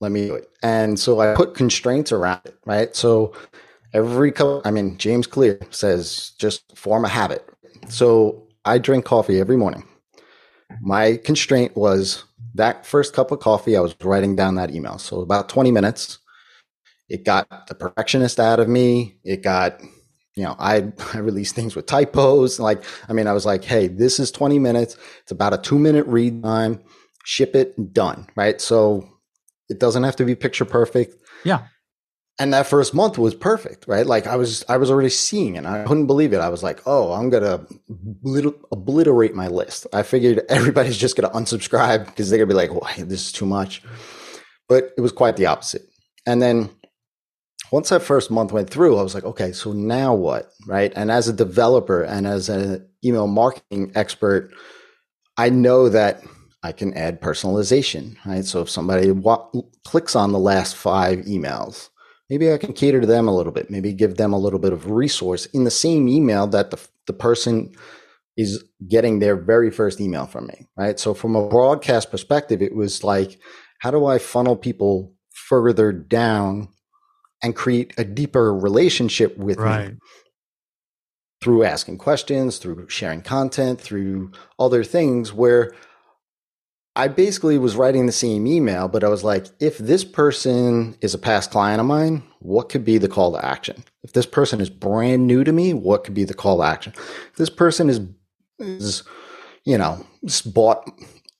let 0.00 0.12
me 0.12 0.26
do 0.26 0.34
it. 0.34 0.50
And 0.62 0.98
so 0.98 1.20
I 1.20 1.34
put 1.34 1.54
constraints 1.54 2.12
around 2.12 2.40
it, 2.44 2.58
right? 2.66 2.94
So 2.96 3.32
every 3.92 4.32
couple, 4.32 4.62
I 4.64 4.70
mean, 4.70 4.96
James 4.98 5.26
Clear 5.26 5.58
says 5.70 6.32
just 6.38 6.76
form 6.76 7.04
a 7.04 7.08
habit. 7.08 7.48
So 7.88 8.48
I 8.64 8.78
drink 8.78 9.04
coffee 9.04 9.40
every 9.40 9.56
morning. 9.56 9.84
My 10.80 11.18
constraint 11.24 11.76
was 11.76 12.24
that 12.54 12.86
first 12.86 13.12
cup 13.12 13.30
of 13.30 13.40
coffee, 13.40 13.76
I 13.76 13.80
was 13.80 13.94
writing 14.02 14.36
down 14.36 14.54
that 14.56 14.74
email. 14.74 14.98
So 14.98 15.20
about 15.20 15.48
20 15.48 15.70
minutes. 15.70 16.18
It 17.08 17.24
got 17.24 17.66
the 17.66 17.74
perfectionist 17.74 18.40
out 18.40 18.58
of 18.58 18.68
me. 18.68 19.18
It 19.22 19.42
got, 19.42 19.82
you 20.34 20.44
know, 20.44 20.56
I, 20.58 20.92
I 21.12 21.18
released 21.18 21.54
things 21.54 21.76
with 21.76 21.86
typos. 21.86 22.58
Like, 22.58 22.82
I 23.08 23.12
mean, 23.12 23.26
I 23.26 23.32
was 23.32 23.44
like, 23.44 23.64
hey, 23.64 23.88
this 23.88 24.18
is 24.18 24.30
20 24.30 24.58
minutes. 24.58 24.96
It's 25.22 25.32
about 25.32 25.52
a 25.52 25.58
two 25.58 25.78
minute 25.78 26.06
read 26.06 26.42
time. 26.42 26.80
Ship 27.24 27.54
it, 27.54 27.92
done. 27.92 28.26
Right. 28.34 28.60
So 28.60 29.06
it 29.68 29.78
doesn't 29.78 30.02
have 30.04 30.16
to 30.16 30.24
be 30.24 30.34
picture 30.34 30.64
perfect. 30.64 31.16
Yeah 31.44 31.66
and 32.38 32.52
that 32.52 32.66
first 32.66 32.94
month 32.94 33.18
was 33.18 33.34
perfect 33.34 33.86
right? 33.86 34.06
Like 34.06 34.26
i 34.26 34.36
was 34.36 34.64
i 34.68 34.76
was 34.76 34.90
already 34.90 35.08
seeing 35.08 35.56
it. 35.56 35.66
I 35.66 35.84
couldn't 35.84 36.06
believe 36.06 36.32
it. 36.32 36.38
I 36.38 36.48
was 36.48 36.62
like 36.62 36.80
oh 36.86 37.12
i'm 37.12 37.30
gonna 37.30 37.66
obliterate 38.72 39.34
my 39.34 39.48
list. 39.48 39.86
I 39.92 40.02
figured 40.02 40.42
everybody's 40.48 40.98
just 40.98 41.16
gonna 41.16 41.32
unsubscribe 41.32 42.06
because 42.06 42.30
they're 42.30 42.38
gonna 42.38 42.48
be 42.48 42.54
like 42.54 42.72
well, 42.72 42.88
this 42.98 43.26
is 43.26 43.32
too 43.32 43.46
much? 43.46 43.82
But 44.68 44.92
it 44.96 45.00
was 45.00 45.12
quite 45.12 45.36
the 45.36 45.46
opposite. 45.46 45.82
And 46.26 46.40
then 46.40 46.70
once 47.70 47.88
that 47.88 48.02
first 48.02 48.30
month 48.30 48.52
went 48.52 48.68
through 48.68 48.98
i 48.98 49.02
was 49.02 49.14
like 49.14 49.24
okay 49.24 49.52
so 49.52 49.72
now 49.72 50.14
what? 50.14 50.50
Right? 50.66 50.92
And 50.96 51.10
as 51.10 51.28
a 51.28 51.32
developer 51.32 52.02
and 52.02 52.26
as 52.26 52.48
an 52.48 52.88
email 53.04 53.26
marketing 53.26 53.92
expert 53.94 54.52
i 55.36 55.48
know 55.48 55.88
that 55.88 56.22
I 56.64 56.72
can 56.72 56.94
add 56.94 57.20
personalization, 57.20 58.16
right? 58.24 58.44
So 58.44 58.60
if 58.62 58.70
somebody 58.70 59.10
wa- 59.10 59.50
clicks 59.84 60.14
on 60.14 60.30
the 60.30 60.38
last 60.38 60.76
five 60.76 61.20
emails, 61.20 61.88
maybe 62.30 62.52
I 62.52 62.58
can 62.58 62.72
cater 62.72 63.00
to 63.00 63.06
them 63.06 63.28
a 63.28 63.34
little 63.34 63.52
bit, 63.52 63.70
maybe 63.70 63.92
give 63.92 64.16
them 64.16 64.32
a 64.32 64.38
little 64.38 64.58
bit 64.58 64.72
of 64.72 64.90
resource 64.90 65.46
in 65.46 65.64
the 65.64 65.70
same 65.70 66.08
email 66.08 66.46
that 66.48 66.70
the, 66.70 66.80
the 67.06 67.12
person 67.12 67.74
is 68.36 68.64
getting 68.88 69.18
their 69.18 69.36
very 69.36 69.70
first 69.70 70.00
email 70.00 70.26
from 70.26 70.46
me, 70.46 70.66
right? 70.76 70.98
So 70.98 71.14
from 71.14 71.36
a 71.36 71.48
broadcast 71.48 72.10
perspective, 72.10 72.62
it 72.62 72.74
was 72.74 73.04
like, 73.04 73.38
how 73.80 73.90
do 73.90 74.06
I 74.06 74.18
funnel 74.18 74.56
people 74.56 75.12
further 75.34 75.92
down 75.92 76.68
and 77.42 77.54
create 77.54 77.92
a 77.98 78.04
deeper 78.04 78.54
relationship 78.54 79.36
with 79.36 79.58
right. 79.58 79.92
me? 79.92 79.98
Through 81.42 81.64
asking 81.64 81.98
questions, 81.98 82.58
through 82.58 82.88
sharing 82.88 83.20
content, 83.20 83.80
through 83.80 84.30
other 84.58 84.84
things 84.84 85.32
where 85.32 85.72
I 86.94 87.08
basically 87.08 87.56
was 87.56 87.74
writing 87.74 88.04
the 88.04 88.12
same 88.12 88.46
email, 88.46 88.86
but 88.86 89.02
I 89.02 89.08
was 89.08 89.24
like, 89.24 89.46
if 89.60 89.78
this 89.78 90.04
person 90.04 90.96
is 91.00 91.14
a 91.14 91.18
past 91.18 91.50
client 91.50 91.80
of 91.80 91.86
mine, 91.86 92.22
what 92.40 92.68
could 92.68 92.84
be 92.84 92.98
the 92.98 93.08
call 93.08 93.32
to 93.32 93.44
action? 93.44 93.82
If 94.02 94.12
this 94.12 94.26
person 94.26 94.60
is 94.60 94.68
brand 94.68 95.26
new 95.26 95.42
to 95.42 95.52
me, 95.52 95.72
what 95.72 96.04
could 96.04 96.12
be 96.12 96.24
the 96.24 96.34
call 96.34 96.58
to 96.58 96.64
action? 96.64 96.92
If 96.96 97.36
this 97.36 97.48
person 97.48 97.88
is, 97.88 98.00
is 98.58 99.04
you 99.64 99.78
know, 99.78 100.04
bought 100.44 100.86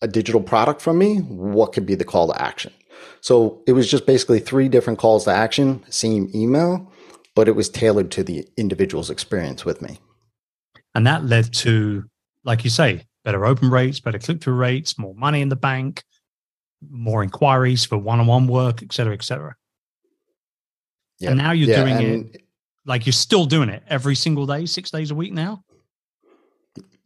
a 0.00 0.08
digital 0.08 0.40
product 0.40 0.80
from 0.80 0.96
me, 0.96 1.18
what 1.18 1.72
could 1.72 1.84
be 1.84 1.96
the 1.96 2.04
call 2.04 2.32
to 2.32 2.42
action? 2.42 2.72
So 3.20 3.62
it 3.66 3.72
was 3.72 3.90
just 3.90 4.06
basically 4.06 4.40
three 4.40 4.68
different 4.68 4.98
calls 4.98 5.24
to 5.24 5.32
action, 5.32 5.84
same 5.90 6.30
email, 6.34 6.90
but 7.34 7.46
it 7.46 7.56
was 7.56 7.68
tailored 7.68 8.10
to 8.12 8.24
the 8.24 8.48
individual's 8.56 9.10
experience 9.10 9.64
with 9.64 9.82
me. 9.82 9.98
And 10.94 11.06
that 11.06 11.24
led 11.24 11.52
to, 11.54 12.04
like 12.44 12.64
you 12.64 12.70
say, 12.70 13.04
better 13.24 13.44
open 13.46 13.70
rates, 13.70 14.00
better 14.00 14.18
click 14.18 14.42
through 14.42 14.54
rates, 14.54 14.98
more 14.98 15.14
money 15.14 15.40
in 15.40 15.48
the 15.48 15.56
bank, 15.56 16.02
more 16.90 17.22
inquiries 17.22 17.84
for 17.84 17.98
one 17.98 18.20
on 18.20 18.26
one 18.26 18.46
work, 18.46 18.82
et 18.82 18.92
cetera, 18.92 19.14
et 19.14 19.22
cetera. 19.22 19.54
Yeah. 21.18 21.30
And 21.30 21.38
now 21.38 21.52
you're 21.52 21.68
yeah, 21.68 21.84
doing 21.84 22.02
it 22.02 22.42
like 22.84 23.06
you're 23.06 23.12
still 23.12 23.46
doing 23.46 23.68
it 23.68 23.82
every 23.88 24.14
single 24.14 24.46
day, 24.46 24.66
six 24.66 24.90
days 24.90 25.10
a 25.10 25.14
week 25.14 25.32
now. 25.32 25.64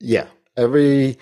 Yeah. 0.01 0.27
Every, 0.57 1.19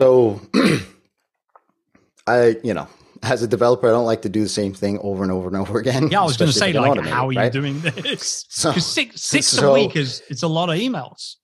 so 0.00 0.40
I, 2.26 2.56
you 2.62 2.74
know, 2.74 2.86
as 3.22 3.42
a 3.42 3.48
developer, 3.48 3.88
I 3.88 3.90
don't 3.90 4.04
like 4.04 4.22
to 4.22 4.28
do 4.28 4.42
the 4.42 4.48
same 4.48 4.74
thing 4.74 4.98
over 4.98 5.22
and 5.22 5.32
over 5.32 5.48
and 5.48 5.56
over 5.56 5.78
again. 5.78 6.08
Yeah, 6.10 6.20
I 6.20 6.24
was 6.24 6.36
going 6.36 6.50
to 6.50 6.56
say, 6.56 6.72
like, 6.74 7.00
how 7.06 7.28
are 7.28 7.32
you 7.32 7.38
right? 7.38 7.52
doing 7.52 7.80
this? 7.80 8.44
So, 8.54 8.72
six, 8.72 9.22
six 9.22 9.46
so, 9.46 9.70
a 9.70 9.74
week 9.74 9.96
is 9.96 10.22
it's 10.28 10.42
a 10.42 10.48
lot 10.48 10.68
of 10.68 10.76
emails. 10.76 11.36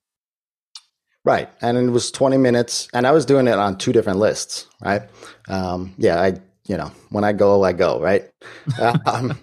Right. 1.23 1.49
And 1.61 1.77
it 1.77 1.91
was 1.91 2.11
20 2.11 2.37
minutes 2.37 2.87
and 2.93 3.05
I 3.05 3.11
was 3.11 3.25
doing 3.25 3.47
it 3.47 3.53
on 3.53 3.77
two 3.77 3.93
different 3.93 4.19
lists, 4.19 4.67
right? 4.83 5.03
Um, 5.49 5.93
yeah, 5.97 6.19
I, 6.19 6.33
you 6.65 6.77
know, 6.77 6.91
when 7.09 7.23
I 7.23 7.31
go, 7.33 7.63
I 7.63 7.73
go, 7.73 8.01
right? 8.01 8.29
um, 9.05 9.39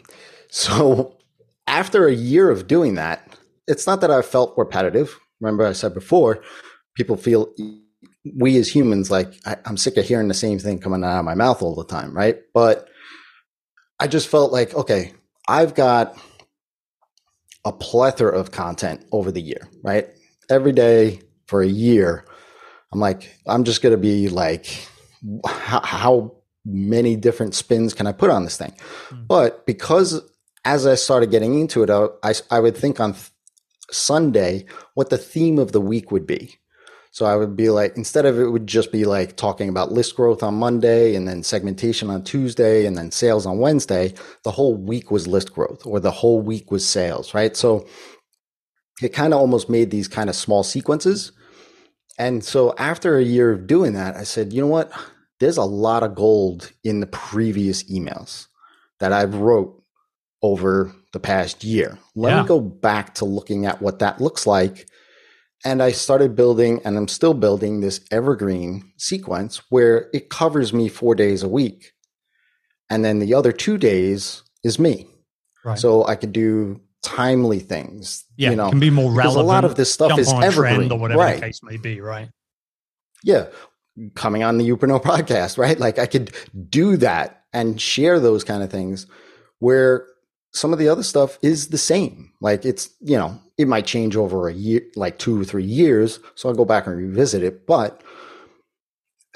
so 0.51 1.17
after 1.67 2.09
a 2.09 2.13
year 2.13 2.51
of 2.51 2.67
doing 2.67 2.95
that, 2.95 3.29
it's 3.69 3.87
not 3.87 4.01
that 4.01 4.11
I 4.11 4.23
felt 4.23 4.55
repetitive. 4.57 5.19
Remember 5.41 5.67
I 5.67 5.73
said 5.73 5.95
before, 5.95 6.43
people 6.97 7.17
feel 7.17 7.53
we 8.37 8.59
as 8.59 8.69
humans, 8.75 9.11
like 9.11 9.33
I, 9.47 9.57
I'm 9.65 9.77
sick 9.77 9.97
of 9.97 10.05
hearing 10.05 10.29
the 10.29 10.35
same 10.35 10.59
thing 10.59 10.81
coming 10.81 11.05
out 11.05 11.21
of 11.21 11.25
my 11.25 11.35
mouth 11.35 11.63
all 11.63 11.77
the 11.77 11.85
time, 11.85 12.17
right? 12.17 12.39
But 12.55 12.89
I 14.01 14.09
just 14.09 14.29
felt 14.29 14.53
like, 14.53 14.75
okay, 14.75 15.13
I've 15.47 15.75
got 15.75 16.19
a 17.65 17.73
plethora 17.73 18.37
of 18.37 18.51
content 18.51 19.05
over 19.13 19.31
the 19.31 19.41
year, 19.41 19.69
right? 19.83 20.09
Every 20.51 20.73
day 20.73 21.21
for 21.49 21.61
a 21.63 21.67
year, 21.67 22.25
I'm 22.93 23.01
like, 23.01 23.37
I'm 23.47 23.65
just 23.65 23.83
going 23.83 23.93
to 23.93 23.99
be 23.99 24.29
like, 24.29 24.67
how, 25.45 25.81
how, 25.81 26.35
many 26.71 27.17
different 27.17 27.55
spins 27.55 27.95
can 27.95 28.07
I 28.07 28.13
put 28.13 28.29
on 28.29 28.45
this 28.45 28.59
thing? 28.59 28.75
Mm. 29.09 29.27
But 29.27 29.65
because 29.65 30.21
as 30.65 30.87
I 30.87 30.97
started 30.97 31.31
getting 31.31 31.59
into 31.59 31.83
it, 31.83 31.89
I, 31.89 32.09
I, 32.23 32.35
I 32.51 32.61
would 32.61 32.77
think 32.77 33.01
on 33.01 33.17
Sunday 33.91 34.67
what 34.95 35.09
the 35.09 35.17
theme 35.17 35.59
of 35.59 35.73
the 35.73 35.81
week 35.81 36.11
would 36.13 36.27
be. 36.27 36.57
So 37.11 37.25
I 37.25 37.37
would 37.37 37.57
be 37.57 37.71
like, 37.71 37.97
instead 37.97 38.27
of 38.27 38.39
it 38.39 38.49
would 38.49 38.67
just 38.67 38.93
be 38.93 39.07
like 39.07 39.37
talking 39.37 39.71
about 39.71 39.93
list 39.93 40.15
growth 40.15 40.43
on 40.43 40.55
Monday 40.55 41.15
and 41.15 41.27
then 41.27 41.43
segmentation 41.43 42.11
on 42.11 42.23
Tuesday 42.23 42.85
and 42.85 42.99
then 42.99 43.11
sales 43.11 43.47
on 43.47 43.59
Wednesday, 43.59 44.13
the 44.45 44.51
whole 44.51 44.77
week 44.77 45.11
was 45.11 45.27
list 45.27 45.55
growth 45.55 45.87
or 45.87 46.01
the 46.01 46.11
whole 46.11 46.41
week 46.41 46.71
was 46.71 46.87
sales, 46.87 47.33
right? 47.33 47.57
So 47.57 47.87
it 49.01 49.15
kind 49.15 49.33
of 49.33 49.41
almost 49.41 49.71
made 49.71 49.91
these 49.91 50.07
kind 50.07 50.29
of 50.29 50.37
small 50.37 50.63
sequences 50.63 51.33
and 52.19 52.45
so 52.45 52.75
after 52.77 53.17
a 53.17 53.23
year 53.23 53.53
of 53.53 53.67
doing 53.67 53.93
that, 53.95 54.17
I 54.17 54.25
said, 54.25 54.53
you 54.53 54.61
know 54.61 54.67
what? 54.67 54.93
There's 55.41 55.57
a 55.57 55.65
lot 55.65 56.03
of 56.03 56.17
gold 56.17 56.73
in 56.83 57.01
the 57.01 57.07
previous 57.07 57.85
emails 57.85 58.49
that 58.99 59.13
I've 59.13 59.37
wrote 59.37 59.81
over 60.43 60.93
the 61.13 61.21
past 61.21 61.63
year. 61.63 61.99
Let 62.17 62.31
yeah. 62.31 62.43
me 62.43 62.49
go 62.49 62.61
back 62.61 63.15
to 63.17 63.25
looking 63.25 63.67
at 63.67 63.81
what 63.81 64.01
that 64.01 64.21
looks 64.21 64.47
like. 64.47 64.89
And 65.65 65.83
I 65.83 65.93
started 65.93 66.37
building, 66.37 66.81
and 66.85 66.97
I'm 66.97 67.09
still 67.09 67.35
building 67.35 67.81
this 67.81 68.01
evergreen 68.11 68.93
sequence 68.97 69.63
where 69.71 70.09
it 70.13 70.31
covers 70.31 70.73
me 70.73 70.89
four 70.89 71.15
days 71.15 71.43
a 71.43 71.49
week. 71.49 71.93
And 72.91 73.05
then 73.05 73.19
the 73.19 73.35
other 73.35 73.53
two 73.53 73.79
days 73.79 74.43
is 74.65 74.79
me. 74.79 75.09
Right. 75.65 75.79
So 75.79 76.07
I 76.07 76.17
could 76.17 76.33
do 76.33 76.81
timely 77.03 77.59
things. 77.59 78.25
Yeah, 78.37 78.51
you 78.51 78.57
know, 78.57 78.71
can 78.71 78.81
be 78.81 78.91
more 78.91 79.13
relevant. 79.13 79.45
A 79.45 79.47
lot 79.47 79.65
of 79.65 79.75
this 79.77 79.93
stuff 79.93 80.19
is 80.19 80.33
evergreen, 80.33 80.93
or 80.93 80.99
whatever 80.99 81.21
right. 81.21 81.37
the 81.37 81.47
case 81.47 81.61
may 81.63 81.77
be, 81.77 82.01
right? 82.01 82.29
Yeah, 83.25 83.47
coming 84.15 84.43
on 84.43 84.59
the 84.59 84.69
Youpreneur 84.69 85.03
podcast, 85.03 85.59
right? 85.59 85.79
Like 85.79 85.99
I 85.99 86.07
could 86.07 86.35
do 86.69 86.97
that 86.99 87.45
and 87.53 87.81
share 87.81 88.21
those 88.21 88.45
kind 88.45 88.63
of 88.63 88.71
things 88.71 89.07
where 89.59 90.07
some 90.53 90.73
of 90.73 90.79
the 90.79 90.89
other 90.89 91.03
stuff 91.03 91.39
is 91.43 91.69
the 91.69 91.79
same. 91.79 92.33
Like 92.41 92.65
it's, 92.65 92.91
you 93.01 93.17
know, 93.17 93.41
it 93.57 93.69
might 93.69 93.87
change 93.87 94.17
over 94.17 94.49
a 94.49 94.55
year, 94.55 94.83
like 94.97 95.19
two 95.19 95.41
or 95.41 95.45
three 95.45 95.65
years. 95.65 96.21
So 96.35 96.49
I'll 96.49 96.55
go 96.55 96.65
back 96.65 96.87
and 96.87 96.97
revisit 96.97 97.43
it. 97.43 97.67
But, 97.67 98.03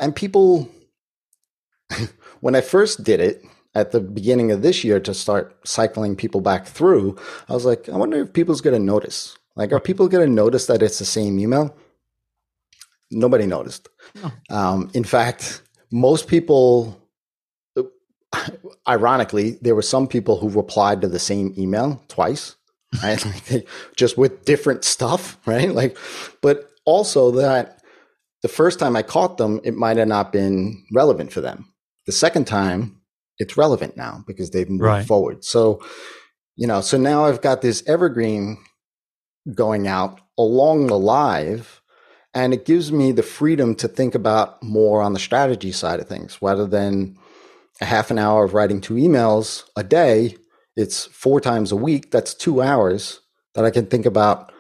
and 0.01 0.15
people, 0.15 0.69
when 2.41 2.55
I 2.55 2.61
first 2.61 3.05
did 3.05 3.21
it, 3.21 3.43
at 3.75 3.93
the 3.93 4.01
beginning 4.01 4.51
of 4.51 4.63
this 4.63 4.85
year 4.85 5.01
to 5.01 5.15
start 5.15 5.57
cycling 5.67 6.17
people 6.17 6.41
back 6.41 6.67
through, 6.67 7.17
I 7.49 7.55
was 7.55 7.65
like, 7.65 7.89
I 7.89 7.97
wonder 7.97 8.21
if 8.23 8.33
people's 8.33 8.61
going 8.61 8.79
to 8.79 8.85
notice. 8.85 9.37
Like, 9.57 9.73
are 9.73 9.81
people 9.81 10.09
going 10.09 10.27
to 10.27 10.33
notice 10.33 10.67
that 10.67 10.83
it's 10.83 10.99
the 10.99 11.05
same 11.05 11.39
email? 11.39 11.75
Nobody 13.11 13.47
noticed. 13.47 13.89
No. 14.23 14.31
Um, 14.51 14.91
in 14.95 15.05
fact, 15.05 15.63
most 15.91 16.27
people, 16.27 16.99
ironically, 18.89 19.59
there 19.61 19.75
were 19.75 19.83
some 19.83 20.07
people 20.07 20.39
who 20.39 20.49
replied 20.49 21.03
to 21.03 21.09
the 21.09 21.19
same 21.19 21.55
email 21.59 22.03
twice, 22.09 22.57
right? 23.03 23.25
like 23.51 23.69
just 23.97 24.17
with 24.17 24.45
different 24.45 24.85
stuff, 24.85 25.39
right? 25.47 25.71
Like, 25.71 25.97
but 26.41 26.71
also 26.85 27.31
that 27.33 27.83
the 28.43 28.49
first 28.49 28.79
time 28.79 28.97
I 28.97 29.03
caught 29.03 29.37
them, 29.37 29.61
it 29.65 29.75
might 29.75 29.99
have 29.99 30.09
not 30.09 30.33
been 30.33 30.85
relevant 30.93 31.33
for 31.33 31.41
them. 31.41 31.73
The 32.07 32.13
second 32.13 32.47
time, 32.47 33.02
it's 33.39 33.57
relevant 33.57 33.97
now 33.97 34.25
because 34.27 34.51
they've 34.51 34.69
moved 34.69 34.83
right. 34.83 35.07
forward. 35.07 35.45
So, 35.45 35.83
you 36.57 36.67
know, 36.67 36.81
so 36.81 36.97
now 36.97 37.25
I've 37.25 37.41
got 37.41 37.63
this 37.63 37.83
evergreen 37.87 38.59
going 39.55 39.89
out 39.89 40.21
along 40.39 40.87
the 40.87 40.99
live 40.99 41.81
and 42.35 42.55
it 42.55 42.65
gives 42.65 42.91
me 42.91 43.13
the 43.13 43.23
freedom 43.23 43.75
to 43.77 43.89
think 43.89 44.15
about 44.15 44.63
more 44.63 45.03
on 45.03 45.13
the 45.13 45.19
strategy 45.19 45.73
side 45.73 46.01
of 46.01 46.09
things 46.09 46.39
rather 46.41 46.67
than 46.67 47.17
a 47.81 47.85
half 47.85 48.11
an 48.11 48.19
hour 48.19 48.45
of 48.45 48.55
writing 48.55 48.81
two 48.81 48.95
emails 48.95 49.65
a 49.77 49.85
day, 49.85 50.37
it's 50.77 51.07
four 51.07 51.41
times 51.41 51.73
a 51.73 51.77
week. 51.77 52.11
That's 52.11 52.33
two 52.33 52.63
hours 52.63 53.21
that 53.55 53.65
I 53.65 53.71
can 53.71 53.87
think 53.87 54.07
about 54.07 54.53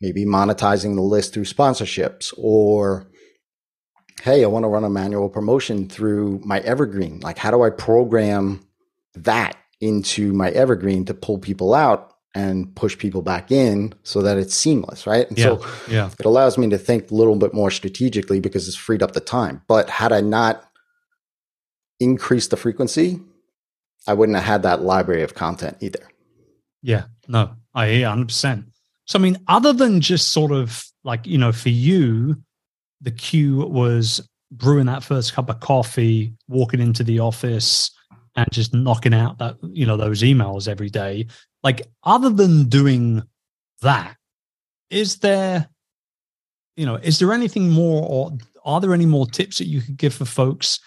maybe 0.00 0.24
monetizing 0.24 0.94
the 0.94 1.02
list 1.02 1.32
through 1.32 1.44
sponsorships 1.44 2.32
or 2.36 3.10
hey, 4.22 4.44
I 4.44 4.46
want 4.46 4.62
to 4.62 4.68
run 4.68 4.84
a 4.84 4.88
manual 4.88 5.28
promotion 5.28 5.88
through 5.88 6.40
my 6.44 6.60
evergreen. 6.60 7.18
Like, 7.20 7.38
how 7.38 7.50
do 7.50 7.62
I 7.62 7.70
program 7.70 8.64
that 9.14 9.56
into 9.80 10.32
my 10.32 10.50
evergreen 10.50 11.04
to 11.06 11.14
pull 11.14 11.38
people 11.38 11.74
out 11.74 12.14
and 12.32 12.72
push 12.76 12.96
people 12.96 13.20
back 13.20 13.50
in 13.50 13.92
so 14.04 14.22
that 14.22 14.38
it's 14.38 14.54
seamless, 14.54 15.08
right? 15.08 15.28
And 15.28 15.36
yeah, 15.36 15.44
so 15.44 15.66
yeah. 15.90 16.10
it 16.16 16.24
allows 16.24 16.56
me 16.56 16.70
to 16.70 16.78
think 16.78 17.10
a 17.10 17.14
little 17.14 17.34
bit 17.34 17.52
more 17.52 17.72
strategically 17.72 18.38
because 18.38 18.68
it's 18.68 18.76
freed 18.76 19.02
up 19.02 19.10
the 19.10 19.20
time. 19.20 19.60
But 19.66 19.90
had 19.90 20.12
I 20.12 20.20
not 20.20 20.70
increased 21.98 22.50
the 22.50 22.56
frequency, 22.56 23.20
I 24.06 24.14
wouldn't 24.14 24.36
have 24.36 24.46
had 24.46 24.62
that 24.62 24.82
library 24.82 25.24
of 25.24 25.34
content 25.34 25.78
either. 25.80 26.08
Yeah, 26.80 27.06
no, 27.26 27.56
I 27.74 27.88
100%. 27.88 28.66
So, 29.06 29.18
I 29.18 29.22
mean, 29.22 29.38
other 29.48 29.72
than 29.72 30.00
just 30.00 30.28
sort 30.28 30.52
of 30.52 30.84
like, 31.02 31.26
you 31.26 31.38
know, 31.38 31.50
for 31.50 31.70
you, 31.70 32.36
the 33.02 33.10
cue 33.10 33.66
was 33.66 34.26
brewing 34.50 34.86
that 34.86 35.02
first 35.02 35.34
cup 35.34 35.50
of 35.50 35.60
coffee, 35.60 36.32
walking 36.48 36.80
into 36.80 37.02
the 37.02 37.18
office, 37.18 37.90
and 38.36 38.50
just 38.50 38.72
knocking 38.72 39.14
out 39.14 39.38
that, 39.38 39.56
you 39.62 39.84
know, 39.86 39.96
those 39.96 40.22
emails 40.22 40.68
every 40.68 40.88
day. 40.88 41.26
Like, 41.62 41.82
other 42.04 42.30
than 42.30 42.68
doing 42.68 43.22
that, 43.82 44.16
is 44.90 45.18
there, 45.18 45.68
you 46.76 46.86
know, 46.86 46.96
is 46.96 47.18
there 47.18 47.32
anything 47.32 47.70
more 47.70 48.06
or 48.08 48.32
are 48.64 48.80
there 48.80 48.94
any 48.94 49.06
more 49.06 49.26
tips 49.26 49.58
that 49.58 49.66
you 49.66 49.80
could 49.80 49.96
give 49.96 50.14
for 50.14 50.24
folks 50.24 50.80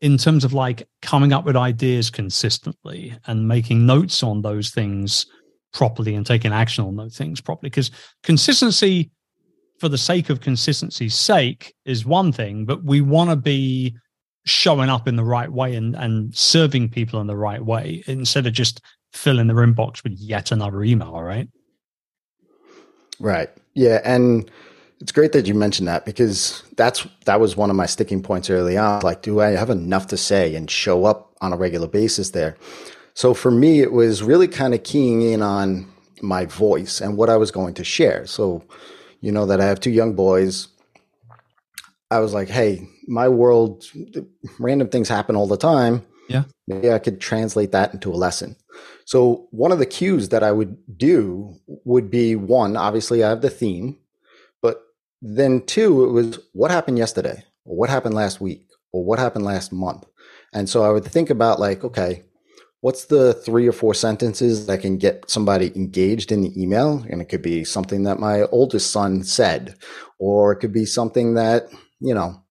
in 0.00 0.18
terms 0.18 0.44
of 0.44 0.52
like 0.52 0.86
coming 1.02 1.32
up 1.32 1.44
with 1.44 1.56
ideas 1.56 2.10
consistently 2.10 3.16
and 3.26 3.48
making 3.48 3.86
notes 3.86 4.22
on 4.22 4.42
those 4.42 4.70
things 4.70 5.26
properly 5.72 6.14
and 6.14 6.26
taking 6.26 6.52
action 6.52 6.84
on 6.84 6.96
those 6.96 7.16
things 7.16 7.40
properly 7.40 7.70
because 7.70 7.90
consistency 8.22 9.10
for 9.84 9.90
the 9.90 9.98
sake 9.98 10.30
of 10.30 10.40
consistency's 10.40 11.14
sake 11.14 11.74
is 11.84 12.06
one 12.06 12.32
thing 12.32 12.64
but 12.64 12.82
we 12.84 13.02
want 13.02 13.28
to 13.28 13.36
be 13.36 13.94
showing 14.46 14.88
up 14.88 15.06
in 15.06 15.16
the 15.16 15.22
right 15.22 15.52
way 15.52 15.74
and, 15.74 15.94
and 15.94 16.34
serving 16.34 16.88
people 16.88 17.20
in 17.20 17.26
the 17.26 17.36
right 17.36 17.62
way 17.62 18.02
instead 18.06 18.46
of 18.46 18.54
just 18.54 18.80
filling 19.12 19.46
their 19.46 19.56
inbox 19.56 20.02
with 20.02 20.14
yet 20.14 20.50
another 20.50 20.82
email 20.82 21.20
right 21.20 21.50
right 23.20 23.50
yeah 23.74 24.00
and 24.06 24.50
it's 25.02 25.12
great 25.12 25.32
that 25.32 25.46
you 25.46 25.52
mentioned 25.52 25.86
that 25.86 26.06
because 26.06 26.62
that's 26.78 27.06
that 27.26 27.38
was 27.38 27.54
one 27.54 27.68
of 27.68 27.76
my 27.76 27.84
sticking 27.84 28.22
points 28.22 28.48
early 28.48 28.78
on. 28.78 29.02
Like, 29.02 29.20
do 29.20 29.40
I 29.42 29.48
have 29.48 29.68
enough 29.68 30.06
to 30.06 30.16
say 30.16 30.54
and 30.54 30.70
show 30.70 31.04
up 31.04 31.34
on 31.42 31.52
a 31.52 31.58
regular 31.58 31.88
basis 31.88 32.30
there? 32.30 32.56
So 33.12 33.34
for 33.34 33.50
me, 33.50 33.82
it 33.82 33.92
was 33.92 34.22
really 34.22 34.48
kind 34.48 34.72
of 34.72 34.82
keying 34.82 35.20
in 35.20 35.42
on 35.42 35.92
my 36.22 36.46
voice 36.46 37.00
and 37.00 37.16
what 37.16 37.30
I 37.30 37.36
was 37.36 37.50
going 37.50 37.74
to 37.74 37.84
share. 37.84 38.26
So, 38.26 38.62
you 39.24 39.32
know 39.32 39.46
that 39.46 39.60
I 39.60 39.64
have 39.64 39.80
two 39.80 39.90
young 39.90 40.14
boys. 40.14 40.68
I 42.10 42.18
was 42.20 42.34
like, 42.34 42.48
hey, 42.48 42.86
my 43.06 43.28
world, 43.28 43.84
random 44.58 44.88
things 44.88 45.08
happen 45.08 45.34
all 45.34 45.46
the 45.46 45.56
time. 45.56 46.04
Yeah. 46.28 46.44
Maybe 46.66 46.90
I 46.90 46.98
could 46.98 47.20
translate 47.20 47.72
that 47.72 47.92
into 47.94 48.12
a 48.12 48.16
lesson. 48.16 48.56
So 49.04 49.48
one 49.50 49.72
of 49.72 49.78
the 49.78 49.86
cues 49.86 50.28
that 50.28 50.42
I 50.42 50.52
would 50.52 50.76
do 50.96 51.56
would 51.84 52.10
be 52.10 52.36
one, 52.36 52.76
obviously 52.76 53.24
I 53.24 53.28
have 53.30 53.42
the 53.42 53.50
theme 53.50 53.98
but 54.62 54.82
then 55.20 55.60
two, 55.66 56.04
it 56.04 56.12
was 56.12 56.38
what 56.52 56.70
happened 56.70 56.98
yesterday, 56.98 57.44
or 57.64 57.76
what 57.76 57.90
happened 57.90 58.14
last 58.14 58.40
week, 58.40 58.66
or 58.92 59.04
what 59.04 59.18
happened 59.18 59.44
last 59.44 59.72
month. 59.72 60.06
And 60.54 60.68
so 60.68 60.84
I 60.84 60.90
would 60.90 61.04
think 61.04 61.30
about 61.30 61.60
like, 61.60 61.84
okay, 61.84 62.22
what's 62.84 63.06
the 63.06 63.32
three 63.32 63.66
or 63.66 63.72
four 63.72 63.94
sentences 63.94 64.66
that 64.66 64.82
can 64.82 64.98
get 64.98 65.30
somebody 65.30 65.72
engaged 65.74 66.30
in 66.30 66.42
the 66.42 66.52
email? 66.62 67.02
And 67.08 67.22
it 67.22 67.30
could 67.30 67.40
be 67.40 67.64
something 67.64 68.02
that 68.02 68.20
my 68.20 68.42
oldest 68.42 68.90
son 68.90 69.22
said, 69.24 69.76
or 70.18 70.52
it 70.52 70.56
could 70.56 70.74
be 70.74 70.84
something 70.84 71.32
that, 71.32 71.68
you 71.98 72.12
know, 72.12 72.42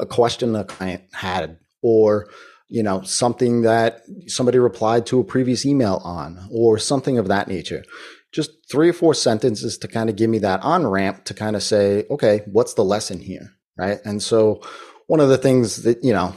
a 0.00 0.06
question 0.06 0.56
a 0.56 0.64
client 0.64 1.04
had, 1.12 1.58
or 1.82 2.28
you 2.68 2.82
know, 2.82 3.02
something 3.02 3.62
that 3.62 4.00
somebody 4.26 4.58
replied 4.58 5.06
to 5.06 5.20
a 5.20 5.24
previous 5.24 5.64
email 5.64 6.00
on, 6.02 6.48
or 6.50 6.76
something 6.76 7.18
of 7.18 7.28
that 7.28 7.46
nature 7.46 7.84
just 8.32 8.50
three 8.68 8.88
or 8.88 8.92
four 8.92 9.14
sentences 9.14 9.78
to 9.78 9.86
kind 9.86 10.10
of 10.10 10.16
give 10.16 10.28
me 10.28 10.40
that 10.40 10.60
on 10.64 10.84
ramp 10.84 11.24
to 11.26 11.32
kind 11.32 11.54
of 11.54 11.62
say, 11.62 12.04
okay, 12.10 12.42
what's 12.46 12.74
the 12.74 12.82
lesson 12.82 13.20
here? 13.20 13.52
Right. 13.78 14.00
And 14.04 14.20
so 14.20 14.60
one 15.06 15.20
of 15.20 15.28
the 15.28 15.38
things 15.38 15.84
that, 15.84 16.02
you 16.02 16.12
know, 16.12 16.34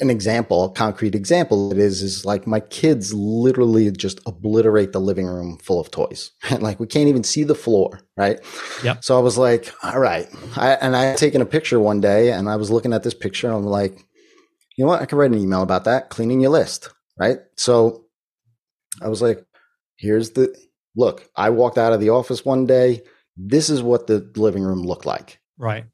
an 0.00 0.10
example, 0.10 0.64
a 0.64 0.70
concrete 0.70 1.14
example 1.14 1.72
it 1.72 1.78
is, 1.78 2.02
is 2.02 2.24
like 2.24 2.46
my 2.46 2.60
kids 2.60 3.12
literally 3.12 3.90
just 3.90 4.20
obliterate 4.26 4.92
the 4.92 5.00
living 5.00 5.26
room 5.26 5.58
full 5.58 5.80
of 5.80 5.90
toys. 5.90 6.32
And 6.50 6.62
like 6.62 6.80
we 6.80 6.86
can't 6.86 7.08
even 7.08 7.24
see 7.24 7.44
the 7.44 7.54
floor. 7.54 8.00
Right. 8.16 8.40
Yep. 8.82 9.04
So 9.04 9.16
I 9.16 9.20
was 9.20 9.36
like, 9.36 9.72
all 9.82 9.98
right. 9.98 10.28
I, 10.56 10.72
and 10.72 10.96
I 10.96 11.04
had 11.04 11.18
taken 11.18 11.42
a 11.42 11.46
picture 11.46 11.78
one 11.80 12.00
day 12.00 12.32
and 12.32 12.48
I 12.48 12.56
was 12.56 12.70
looking 12.70 12.92
at 12.92 13.02
this 13.02 13.14
picture 13.14 13.48
and 13.48 13.56
I'm 13.56 13.64
like, 13.64 13.98
you 14.76 14.84
know 14.84 14.88
what? 14.88 15.02
I 15.02 15.06
could 15.06 15.16
write 15.16 15.32
an 15.32 15.38
email 15.38 15.62
about 15.62 15.84
that, 15.84 16.10
cleaning 16.10 16.40
your 16.40 16.50
list. 16.50 16.90
Right. 17.18 17.38
So 17.56 18.06
I 19.02 19.08
was 19.08 19.20
like, 19.20 19.44
here's 19.96 20.30
the, 20.30 20.56
look, 20.94 21.28
I 21.36 21.50
walked 21.50 21.78
out 21.78 21.92
of 21.92 22.00
the 22.00 22.10
office 22.10 22.44
one 22.44 22.66
day. 22.66 23.02
This 23.36 23.68
is 23.68 23.82
what 23.82 24.06
the 24.06 24.30
living 24.36 24.62
room 24.62 24.82
looked 24.82 25.06
like. 25.06 25.40
Right. 25.58 25.84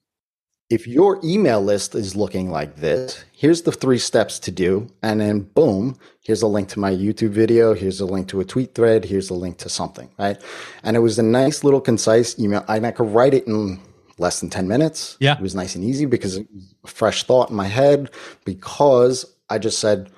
If 0.72 0.86
your 0.86 1.20
email 1.22 1.60
list 1.60 1.94
is 1.94 2.16
looking 2.16 2.50
like 2.50 2.76
this, 2.76 3.24
here's 3.32 3.62
the 3.62 3.72
three 3.72 3.98
steps 3.98 4.38
to 4.38 4.50
do. 4.50 4.88
And 5.02 5.20
then 5.20 5.40
boom, 5.40 5.98
here's 6.22 6.40
a 6.40 6.46
link 6.46 6.70
to 6.70 6.80
my 6.80 6.90
YouTube 6.90 7.30
video. 7.30 7.74
Here's 7.74 8.00
a 8.00 8.06
link 8.06 8.28
to 8.28 8.40
a 8.40 8.44
tweet 8.44 8.74
thread. 8.74 9.04
Here's 9.04 9.28
a 9.28 9.34
link 9.34 9.58
to 9.58 9.68
something. 9.68 10.08
Right. 10.18 10.40
And 10.82 10.96
it 10.96 11.00
was 11.00 11.18
a 11.18 11.22
nice 11.22 11.62
little 11.62 11.80
concise 11.80 12.38
email. 12.38 12.64
And 12.68 12.86
I 12.86 12.90
could 12.90 13.10
write 13.10 13.34
it 13.34 13.46
in 13.46 13.80
less 14.16 14.40
than 14.40 14.48
10 14.48 14.66
minutes. 14.66 15.18
Yeah. 15.20 15.34
It 15.34 15.42
was 15.42 15.54
nice 15.54 15.74
and 15.74 15.84
easy 15.84 16.06
because 16.06 16.36
it 16.36 16.46
was 16.54 16.74
a 16.84 16.88
fresh 16.88 17.24
thought 17.24 17.50
in 17.50 17.56
my 17.56 17.66
head 17.66 18.10
because 18.46 19.26
I 19.50 19.58
just 19.58 19.78
said, 19.78 20.10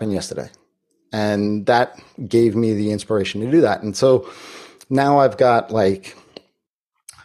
and 0.00 0.12
yesterday 0.12 0.50
and 1.12 1.66
that 1.66 1.98
gave 2.28 2.54
me 2.54 2.74
the 2.74 2.90
inspiration 2.90 3.40
to 3.40 3.50
do 3.50 3.60
that. 3.60 3.82
And 3.82 3.96
so 3.96 4.28
now 4.90 5.18
I've 5.18 5.36
got 5.36 5.70
like, 5.70 6.16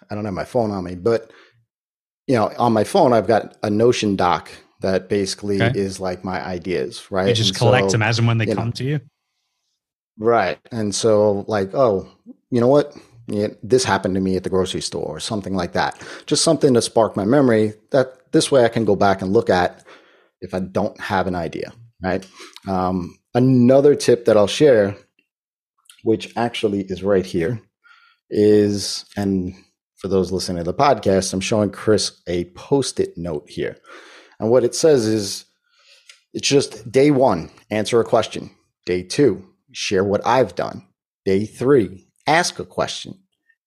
I 0.09 0.15
don't 0.15 0.25
have 0.25 0.33
my 0.33 0.45
phone 0.45 0.71
on 0.71 0.83
me, 0.83 0.95
but 0.95 1.31
you 2.31 2.37
know, 2.37 2.49
on 2.57 2.71
my 2.71 2.85
phone, 2.85 3.11
I've 3.11 3.27
got 3.27 3.57
a 3.61 3.69
Notion 3.69 4.15
doc 4.15 4.49
that 4.79 5.09
basically 5.09 5.61
okay. 5.61 5.77
is 5.77 5.99
like 5.99 6.23
my 6.23 6.41
ideas, 6.41 7.11
right? 7.11 7.27
You 7.27 7.33
just 7.33 7.49
and 7.49 7.57
collect 7.57 7.87
so, 7.87 7.91
them 7.91 8.03
as 8.03 8.19
and 8.19 8.27
when 8.27 8.37
they 8.37 8.45
come 8.45 8.67
know, 8.67 8.71
to 8.71 8.83
you. 8.85 8.99
Right. 10.17 10.57
And 10.71 10.95
so 10.95 11.43
like, 11.49 11.73
oh, 11.73 12.07
you 12.49 12.61
know 12.61 12.69
what? 12.69 12.95
Yeah, 13.27 13.47
this 13.61 13.83
happened 13.83 14.15
to 14.15 14.21
me 14.21 14.37
at 14.37 14.45
the 14.45 14.49
grocery 14.49 14.79
store 14.79 15.05
or 15.05 15.19
something 15.19 15.55
like 15.55 15.73
that. 15.73 16.01
Just 16.25 16.41
something 16.41 16.73
to 16.73 16.81
spark 16.81 17.17
my 17.17 17.25
memory 17.25 17.73
that 17.91 18.31
this 18.31 18.49
way 18.49 18.63
I 18.63 18.69
can 18.69 18.85
go 18.85 18.95
back 18.95 19.21
and 19.21 19.33
look 19.33 19.49
at 19.49 19.83
if 20.39 20.53
I 20.53 20.59
don't 20.59 20.97
have 21.01 21.27
an 21.27 21.35
idea, 21.35 21.73
right? 22.01 22.25
Um, 22.65 23.17
Another 23.33 23.93
tip 23.95 24.25
that 24.25 24.37
I'll 24.37 24.47
share, 24.47 24.95
which 26.03 26.33
actually 26.37 26.81
is 26.81 27.03
right 27.03 27.25
here, 27.25 27.61
is, 28.29 29.05
and 29.17 29.53
for 30.01 30.07
those 30.07 30.31
listening 30.31 30.57
to 30.57 30.63
the 30.63 30.73
podcast, 30.73 31.31
I'm 31.31 31.39
showing 31.39 31.69
Chris 31.69 32.19
a 32.25 32.45
post 32.55 32.99
it 32.99 33.15
note 33.17 33.47
here. 33.47 33.77
And 34.39 34.49
what 34.49 34.63
it 34.63 34.73
says 34.73 35.05
is 35.05 35.45
it's 36.33 36.47
just 36.47 36.91
day 36.91 37.11
one, 37.11 37.51
answer 37.69 37.99
a 37.99 38.03
question. 38.03 38.49
Day 38.87 39.03
two, 39.03 39.47
share 39.71 40.03
what 40.03 40.25
I've 40.25 40.55
done. 40.55 40.87
Day 41.23 41.45
three, 41.45 42.07
ask 42.25 42.57
a 42.57 42.65
question. 42.65 43.19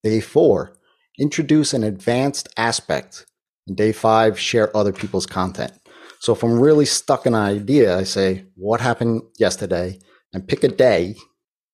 Day 0.03 0.19
four, 0.19 0.77
introduce 1.21 1.73
an 1.73 1.85
advanced 1.85 2.49
aspect. 2.57 3.27
And 3.69 3.77
day 3.77 3.93
five, 3.93 4.37
share 4.37 4.77
other 4.77 4.93
people's 4.93 5.27
content. 5.27 5.73
So 6.19 6.33
if 6.33 6.43
I'm 6.43 6.59
really 6.59 6.85
stuck 6.85 7.27
in 7.27 7.35
an 7.35 7.43
idea, 7.43 7.97
I 7.97 8.03
say, 8.03 8.45
what 8.57 8.81
happened 8.81 9.23
yesterday? 9.39 10.01
And 10.33 10.49
pick 10.49 10.65
a 10.65 10.69
day 10.69 11.15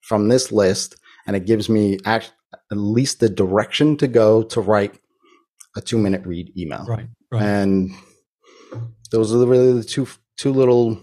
from 0.03 0.29
this 0.29 0.53
list. 0.53 0.97
And 1.27 1.35
it 1.35 1.47
gives 1.47 1.71
me 1.71 1.99
at 2.53 2.77
least 2.77 3.21
the 3.21 3.29
direction 3.29 3.97
to 3.99 4.09
go 4.09 4.43
to 4.43 4.61
write 4.61 4.99
a 5.77 5.81
two 5.81 5.99
minute 5.99 6.25
read 6.27 6.57
email. 6.57 6.85
Right. 6.87 7.07
right. 7.31 7.43
And 7.43 7.91
those 9.11 9.35
are 9.35 9.47
really 9.47 9.73
the 9.73 9.85
two, 9.85 10.07
two 10.37 10.53
little 10.53 11.01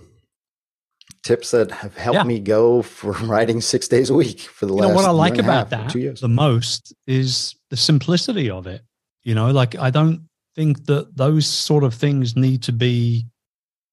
tips 1.24 1.52
that 1.52 1.72
have 1.72 1.96
helped 1.98 2.16
yeah. 2.16 2.24
me 2.24 2.40
go 2.40 2.82
for 2.82 3.12
writing 3.24 3.62
six 3.62 3.88
days 3.88 4.10
a 4.10 4.14
week 4.14 4.42
for 4.42 4.66
the 4.66 4.74
you 4.74 4.80
last. 4.80 4.90
Know, 4.90 4.96
what 4.96 5.06
I 5.06 5.12
like 5.12 5.38
about 5.38 5.70
that 5.72 5.92
the 5.92 6.28
most 6.30 6.94
is 7.06 7.56
the 7.70 7.78
simplicity 7.78 8.50
of 8.50 8.68
it. 8.68 8.82
You 9.24 9.36
know, 9.36 9.52
like 9.52 9.76
I 9.76 9.90
don't 9.90 10.28
think 10.56 10.86
that 10.86 11.16
those 11.16 11.46
sort 11.46 11.84
of 11.84 11.94
things 11.94 12.36
need 12.36 12.64
to 12.64 12.72
be 12.72 13.26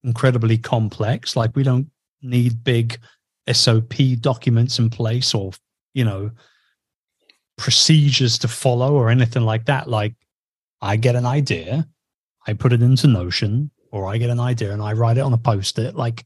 incredibly 0.03 0.57
complex. 0.57 1.35
Like 1.35 1.55
we 1.55 1.63
don't 1.63 1.89
need 2.21 2.63
big 2.63 2.97
SOP 3.51 3.93
documents 4.19 4.79
in 4.79 4.89
place 4.89 5.33
or, 5.33 5.51
you 5.93 6.05
know, 6.05 6.31
procedures 7.57 8.37
to 8.39 8.47
follow 8.47 8.93
or 8.93 9.09
anything 9.09 9.43
like 9.43 9.65
that. 9.65 9.89
Like 9.89 10.15
I 10.81 10.97
get 10.97 11.15
an 11.15 11.25
idea, 11.25 11.87
I 12.47 12.53
put 12.53 12.73
it 12.73 12.81
into 12.81 13.07
Notion, 13.07 13.71
or 13.91 14.07
I 14.07 14.17
get 14.17 14.29
an 14.29 14.39
idea 14.39 14.73
and 14.73 14.81
I 14.81 14.93
write 14.93 15.17
it 15.17 15.21
on 15.21 15.33
a 15.33 15.37
post 15.37 15.79
it. 15.79 15.95
Like 15.95 16.25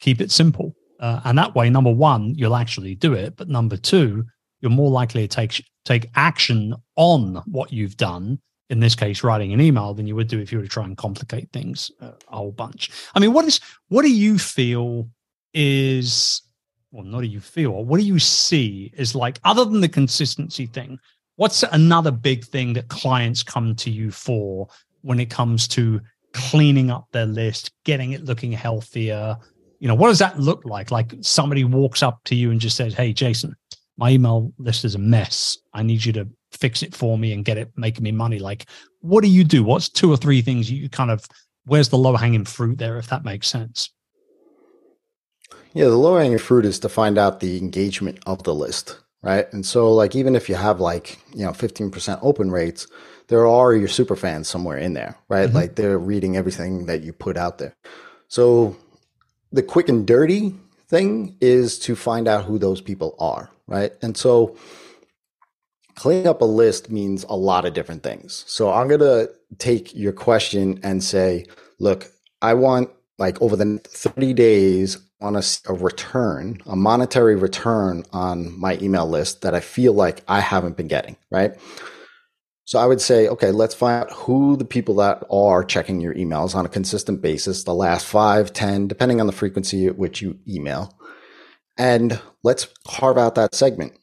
keep 0.00 0.20
it 0.20 0.30
simple. 0.30 0.74
Uh, 0.98 1.20
and 1.24 1.38
that 1.38 1.54
way, 1.54 1.70
number 1.70 1.90
one, 1.90 2.34
you'll 2.34 2.56
actually 2.56 2.94
do 2.94 3.14
it. 3.14 3.36
But 3.36 3.48
number 3.48 3.76
two, 3.76 4.24
you're 4.60 4.70
more 4.70 4.90
likely 4.90 5.26
to 5.26 5.28
take 5.28 5.64
take 5.84 6.10
action 6.14 6.74
on 6.96 7.36
what 7.46 7.72
you've 7.72 7.96
done. 7.96 8.38
In 8.68 8.80
this 8.80 8.94
case, 8.94 9.24
writing 9.24 9.52
an 9.52 9.60
email 9.60 9.94
than 9.94 10.06
you 10.06 10.14
would 10.14 10.28
do 10.28 10.38
if 10.38 10.52
you 10.52 10.58
were 10.58 10.64
to 10.64 10.70
try 10.70 10.84
and 10.84 10.96
complicate 10.96 11.50
things 11.52 11.90
a 12.00 12.14
whole 12.28 12.52
bunch. 12.52 12.90
I 13.14 13.18
mean, 13.18 13.32
what 13.32 13.44
is 13.44 13.60
what 13.88 14.02
do 14.02 14.12
you 14.12 14.38
feel 14.38 15.08
is 15.54 16.42
well, 16.92 17.04
not 17.04 17.20
do 17.20 17.26
you 17.26 17.40
feel, 17.40 17.84
what 17.84 18.00
do 18.00 18.06
you 18.06 18.18
see 18.18 18.92
is 18.96 19.14
like 19.14 19.38
other 19.44 19.64
than 19.64 19.80
the 19.80 19.88
consistency 19.88 20.66
thing? 20.66 20.98
What's 21.36 21.62
another 21.62 22.10
big 22.10 22.44
thing 22.44 22.72
that 22.74 22.88
clients 22.88 23.42
come 23.42 23.74
to 23.76 23.90
you 23.90 24.10
for 24.10 24.68
when 25.02 25.20
it 25.20 25.30
comes 25.30 25.68
to 25.68 26.00
cleaning 26.32 26.90
up 26.90 27.06
their 27.12 27.26
list, 27.26 27.72
getting 27.84 28.12
it 28.12 28.24
looking 28.24 28.52
healthier? 28.52 29.36
You 29.78 29.88
know, 29.88 29.94
what 29.94 30.08
does 30.08 30.18
that 30.18 30.38
look 30.38 30.64
like? 30.64 30.90
Like 30.90 31.14
somebody 31.20 31.64
walks 31.64 32.02
up 32.02 32.20
to 32.24 32.34
you 32.34 32.50
and 32.50 32.60
just 32.60 32.76
says, 32.76 32.92
Hey, 32.92 33.12
Jason, 33.12 33.54
my 33.96 34.10
email 34.10 34.52
list 34.58 34.84
is 34.84 34.96
a 34.96 34.98
mess. 34.98 35.58
I 35.72 35.82
need 35.82 36.04
you 36.04 36.12
to 36.14 36.28
fix 36.52 36.82
it 36.82 36.94
for 36.94 37.16
me 37.16 37.32
and 37.32 37.44
get 37.44 37.56
it 37.56 37.70
making 37.76 38.02
me 38.02 38.12
money. 38.12 38.38
Like, 38.38 38.66
what 39.00 39.22
do 39.22 39.28
you 39.28 39.44
do? 39.44 39.62
What's 39.62 39.88
two 39.88 40.12
or 40.12 40.16
three 40.16 40.42
things 40.42 40.70
you 40.70 40.88
kind 40.88 41.10
of, 41.10 41.24
where's 41.64 41.88
the 41.88 41.98
low 41.98 42.16
hanging 42.16 42.44
fruit 42.44 42.78
there, 42.78 42.98
if 42.98 43.06
that 43.08 43.24
makes 43.24 43.48
sense? 43.48 43.90
Yeah, 45.72 45.84
the 45.84 45.96
low 45.96 46.16
hanging 46.16 46.38
fruit 46.38 46.64
is 46.64 46.80
to 46.80 46.88
find 46.88 47.16
out 47.16 47.40
the 47.40 47.58
engagement 47.58 48.18
of 48.26 48.42
the 48.42 48.54
list, 48.54 48.98
right? 49.22 49.50
And 49.52 49.64
so, 49.64 49.92
like, 49.92 50.16
even 50.16 50.34
if 50.34 50.48
you 50.48 50.56
have 50.56 50.80
like, 50.80 51.18
you 51.32 51.44
know, 51.44 51.52
15% 51.52 52.18
open 52.22 52.50
rates, 52.50 52.88
there 53.28 53.46
are 53.46 53.74
your 53.74 53.88
super 53.88 54.16
fans 54.16 54.48
somewhere 54.48 54.78
in 54.78 54.94
there, 54.94 55.16
right? 55.28 55.46
Mm-hmm. 55.46 55.56
Like, 55.56 55.76
they're 55.76 55.98
reading 55.98 56.36
everything 56.36 56.86
that 56.86 57.02
you 57.02 57.12
put 57.12 57.36
out 57.36 57.58
there. 57.58 57.74
So, 58.26 58.76
the 59.52 59.62
quick 59.62 59.88
and 59.88 60.06
dirty 60.06 60.54
thing 60.88 61.36
is 61.40 61.78
to 61.80 61.94
find 61.94 62.26
out 62.26 62.44
who 62.44 62.58
those 62.58 62.80
people 62.80 63.14
are, 63.20 63.50
right? 63.68 63.92
And 64.02 64.16
so, 64.16 64.56
cleaning 65.94 66.26
up 66.26 66.42
a 66.42 66.46
list 66.46 66.90
means 66.90 67.24
a 67.28 67.36
lot 67.36 67.64
of 67.64 67.74
different 67.74 68.02
things. 68.02 68.44
So, 68.48 68.72
I'm 68.72 68.88
going 68.88 69.00
to 69.00 69.30
take 69.58 69.94
your 69.94 70.12
question 70.12 70.80
and 70.82 71.04
say, 71.04 71.46
look, 71.78 72.10
I 72.42 72.54
want 72.54 72.90
like 73.18 73.40
over 73.40 73.54
the 73.54 73.78
30 73.84 74.32
days, 74.32 74.98
on 75.20 75.36
a, 75.36 75.42
a, 75.66 75.74
return, 75.74 76.60
a 76.66 76.76
monetary 76.76 77.36
return 77.36 78.04
on 78.12 78.58
my 78.58 78.78
email 78.80 79.08
list 79.08 79.42
that 79.42 79.54
I 79.54 79.60
feel 79.60 79.92
like 79.92 80.22
I 80.26 80.40
haven't 80.40 80.76
been 80.76 80.88
getting, 80.88 81.16
right? 81.30 81.52
So 82.64 82.78
I 82.78 82.86
would 82.86 83.00
say, 83.00 83.26
okay, 83.28 83.50
let's 83.50 83.74
find 83.74 84.04
out 84.04 84.12
who 84.12 84.56
the 84.56 84.64
people 84.64 84.94
that 84.96 85.24
are 85.30 85.64
checking 85.64 86.00
your 86.00 86.14
emails 86.14 86.54
on 86.54 86.64
a 86.64 86.68
consistent 86.68 87.20
basis, 87.20 87.64
the 87.64 87.74
last 87.74 88.06
five, 88.06 88.52
ten, 88.52 88.86
depending 88.86 89.20
on 89.20 89.26
the 89.26 89.32
frequency 89.32 89.86
at 89.86 89.98
which 89.98 90.22
you 90.22 90.38
email. 90.46 90.96
And 91.76 92.20
let's 92.44 92.68
carve 92.86 93.18
out 93.18 93.34
that 93.34 93.54
segment. 93.54 93.94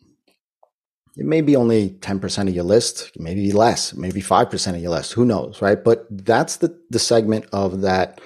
It 1.15 1.25
may 1.25 1.41
be 1.41 1.55
only 1.55 1.91
10% 1.91 2.47
of 2.47 2.53
your 2.53 2.63
list, 2.63 3.11
maybe 3.17 3.51
less, 3.51 3.93
maybe 3.93 4.21
5% 4.21 4.75
of 4.75 4.81
your 4.81 4.91
list, 4.91 5.13
who 5.13 5.25
knows, 5.25 5.61
right? 5.61 5.81
But 5.81 6.05
that's 6.11 6.57
the, 6.57 6.77
the 6.89 6.99
segment 6.99 7.45
of 7.53 7.81
that 7.81 8.21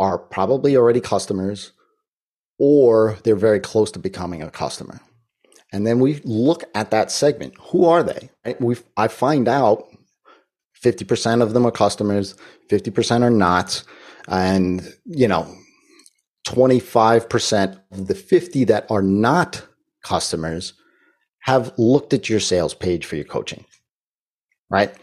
are 0.00 0.18
probably 0.18 0.76
already 0.76 1.00
customers 1.00 1.72
or 2.58 3.18
they're 3.22 3.36
very 3.36 3.60
close 3.60 3.90
to 3.92 3.98
becoming 3.98 4.42
a 4.42 4.50
customer. 4.50 5.00
And 5.72 5.86
then 5.86 6.00
we 6.00 6.20
look 6.24 6.64
at 6.74 6.90
that 6.90 7.10
segment. 7.10 7.54
Who 7.70 7.84
are 7.84 8.02
they? 8.02 8.30
We 8.58 8.76
I 8.96 9.08
find 9.08 9.48
out 9.48 9.84
50% 10.82 11.42
of 11.42 11.52
them 11.52 11.66
are 11.66 11.70
customers, 11.70 12.36
50% 12.70 13.22
are 13.22 13.30
not, 13.30 13.82
and 14.28 14.92
you 15.04 15.28
know, 15.28 15.52
25% 16.46 17.80
of 17.92 18.06
the 18.06 18.14
50 18.14 18.64
that 18.64 18.86
are 18.90 19.02
not 19.02 19.62
customers 20.02 20.72
have 21.40 21.72
looked 21.76 22.12
at 22.14 22.28
your 22.28 22.40
sales 22.40 22.74
page 22.74 23.04
for 23.04 23.16
your 23.16 23.24
coaching. 23.24 23.64
Right? 24.70 24.94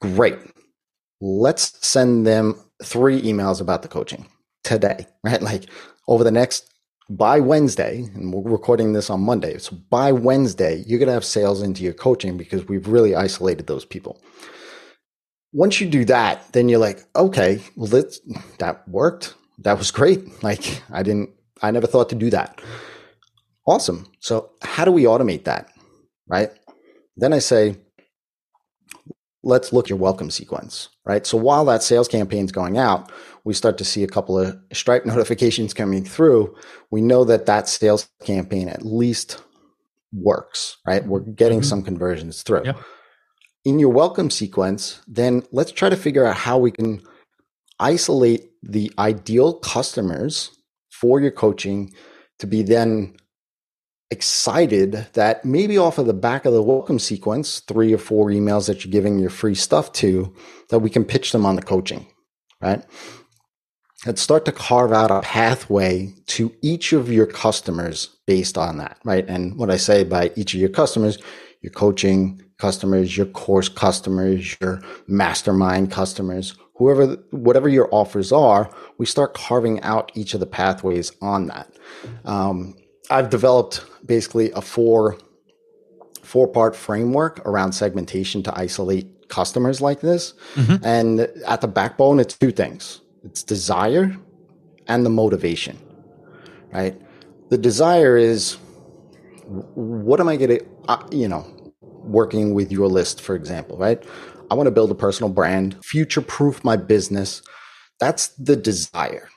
Great. 0.00 0.38
Let's 1.20 1.86
send 1.86 2.26
them 2.26 2.54
three 2.82 3.20
emails 3.22 3.60
about 3.60 3.82
the 3.82 3.88
coaching 3.88 4.26
today, 4.62 5.06
right? 5.24 5.42
Like 5.42 5.64
over 6.06 6.22
the 6.22 6.30
next 6.30 6.67
by 7.10 7.40
Wednesday, 7.40 8.02
and 8.14 8.32
we're 8.32 8.50
recording 8.50 8.92
this 8.92 9.08
on 9.10 9.20
Monday. 9.20 9.58
So 9.58 9.76
by 9.88 10.12
Wednesday, 10.12 10.84
you're 10.86 10.98
going 10.98 11.08
to 11.08 11.14
have 11.14 11.24
sales 11.24 11.62
into 11.62 11.82
your 11.82 11.94
coaching 11.94 12.36
because 12.36 12.68
we've 12.68 12.86
really 12.86 13.14
isolated 13.14 13.66
those 13.66 13.84
people. 13.84 14.20
Once 15.52 15.80
you 15.80 15.88
do 15.88 16.04
that, 16.04 16.52
then 16.52 16.68
you're 16.68 16.78
like, 16.78 17.04
okay, 17.16 17.60
well, 17.76 17.86
that, 17.88 18.18
that 18.58 18.86
worked. 18.88 19.34
That 19.58 19.78
was 19.78 19.90
great. 19.90 20.24
Like 20.42 20.82
I 20.90 21.02
didn't, 21.02 21.30
I 21.62 21.70
never 21.70 21.86
thought 21.86 22.10
to 22.10 22.14
do 22.14 22.30
that. 22.30 22.60
Awesome. 23.66 24.06
So 24.20 24.50
how 24.62 24.84
do 24.84 24.92
we 24.92 25.04
automate 25.04 25.44
that? 25.44 25.70
Right. 26.26 26.50
Then 27.16 27.32
I 27.32 27.38
say, 27.38 27.76
let's 29.42 29.72
look 29.72 29.86
at 29.86 29.90
your 29.90 29.98
welcome 29.98 30.30
sequence, 30.30 30.88
right? 31.04 31.26
So 31.26 31.38
while 31.38 31.64
that 31.66 31.82
sales 31.82 32.08
campaign 32.08 32.44
is 32.44 32.52
going 32.52 32.78
out, 32.78 33.10
we 33.44 33.54
start 33.54 33.78
to 33.78 33.84
see 33.84 34.02
a 34.02 34.08
couple 34.08 34.38
of 34.38 34.58
Stripe 34.72 35.06
notifications 35.06 35.74
coming 35.74 36.04
through. 36.04 36.54
We 36.90 37.00
know 37.00 37.24
that 37.24 37.46
that 37.46 37.68
sales 37.68 38.08
campaign 38.24 38.68
at 38.68 38.84
least 38.84 39.42
works, 40.12 40.78
right? 40.86 41.04
We're 41.04 41.20
getting 41.20 41.60
mm-hmm. 41.60 41.68
some 41.68 41.82
conversions 41.82 42.42
through. 42.42 42.64
Yep. 42.64 42.78
In 43.64 43.78
your 43.78 43.90
welcome 43.90 44.30
sequence, 44.30 45.00
then 45.06 45.42
let's 45.52 45.72
try 45.72 45.88
to 45.88 45.96
figure 45.96 46.24
out 46.24 46.36
how 46.36 46.58
we 46.58 46.70
can 46.70 47.02
isolate 47.78 48.50
the 48.62 48.90
ideal 48.98 49.54
customers 49.54 50.50
for 50.90 51.20
your 51.20 51.30
coaching 51.30 51.92
to 52.38 52.46
be 52.46 52.62
then 52.62 53.14
excited 54.10 55.06
that 55.12 55.44
maybe 55.44 55.76
off 55.76 55.98
of 55.98 56.06
the 56.06 56.14
back 56.14 56.44
of 56.44 56.52
the 56.52 56.62
welcome 56.62 56.98
sequence, 56.98 57.60
three 57.60 57.92
or 57.92 57.98
four 57.98 58.28
emails 58.28 58.66
that 58.66 58.84
you're 58.84 58.92
giving 58.92 59.18
your 59.18 59.30
free 59.30 59.54
stuff 59.54 59.92
to, 59.92 60.34
that 60.70 60.78
we 60.78 60.90
can 60.90 61.04
pitch 61.04 61.32
them 61.32 61.44
on 61.44 61.56
the 61.56 61.62
coaching, 61.62 62.06
right? 62.60 62.82
Let's 64.06 64.22
start 64.22 64.44
to 64.44 64.52
carve 64.52 64.92
out 64.92 65.10
a 65.10 65.20
pathway 65.20 66.14
to 66.26 66.54
each 66.62 66.92
of 66.92 67.12
your 67.12 67.26
customers 67.26 68.16
based 68.26 68.56
on 68.56 68.78
that, 68.78 68.98
right? 69.04 69.26
And 69.28 69.56
what 69.58 69.70
I 69.70 69.76
say 69.76 70.04
by 70.04 70.30
each 70.36 70.54
of 70.54 70.60
your 70.60 70.68
customers, 70.68 71.18
your 71.60 71.72
coaching 71.72 72.40
customers, 72.58 73.16
your 73.16 73.26
course 73.26 73.68
customers, 73.68 74.56
your 74.60 74.80
mastermind 75.08 75.90
customers, 75.90 76.54
whoever, 76.76 77.16
whatever 77.32 77.68
your 77.68 77.88
offers 77.92 78.32
are, 78.32 78.70
we 78.98 79.04
start 79.04 79.34
carving 79.34 79.80
out 79.82 80.12
each 80.14 80.32
of 80.32 80.40
the 80.40 80.46
pathways 80.46 81.12
on 81.20 81.46
that. 81.48 81.72
Um, 82.24 82.76
I've 83.10 83.30
developed 83.30 83.84
basically 84.06 84.50
a 84.52 84.60
four 84.60 85.16
four 86.22 86.46
part 86.46 86.76
framework 86.76 87.40
around 87.46 87.72
segmentation 87.72 88.42
to 88.42 88.58
isolate 88.58 89.28
customers 89.28 89.80
like 89.80 90.00
this. 90.00 90.34
Mm-hmm. 90.54 90.84
And 90.84 91.20
at 91.46 91.62
the 91.62 91.68
backbone, 91.68 92.20
it's 92.20 92.36
two 92.36 92.52
things: 92.52 93.00
it's 93.24 93.42
desire 93.42 94.16
and 94.86 95.04
the 95.06 95.10
motivation. 95.10 95.78
Right. 96.72 97.00
The 97.50 97.58
desire 97.58 98.16
is 98.16 98.58
what 99.74 100.20
am 100.20 100.28
I 100.28 100.36
going 100.36 100.58
to, 100.58 100.66
uh, 100.88 101.06
you 101.10 101.28
know, 101.28 101.46
working 101.80 102.52
with 102.52 102.70
your 102.70 102.88
list, 102.88 103.20
for 103.22 103.34
example, 103.34 103.78
right? 103.78 104.02
I 104.50 104.54
want 104.54 104.66
to 104.66 104.70
build 104.70 104.90
a 104.90 104.94
personal 104.94 105.30
brand, 105.30 105.82
future 105.84 106.20
proof 106.20 106.62
my 106.64 106.76
business. 106.76 107.42
That's 108.00 108.28
the 108.28 108.56
desire. 108.56 109.28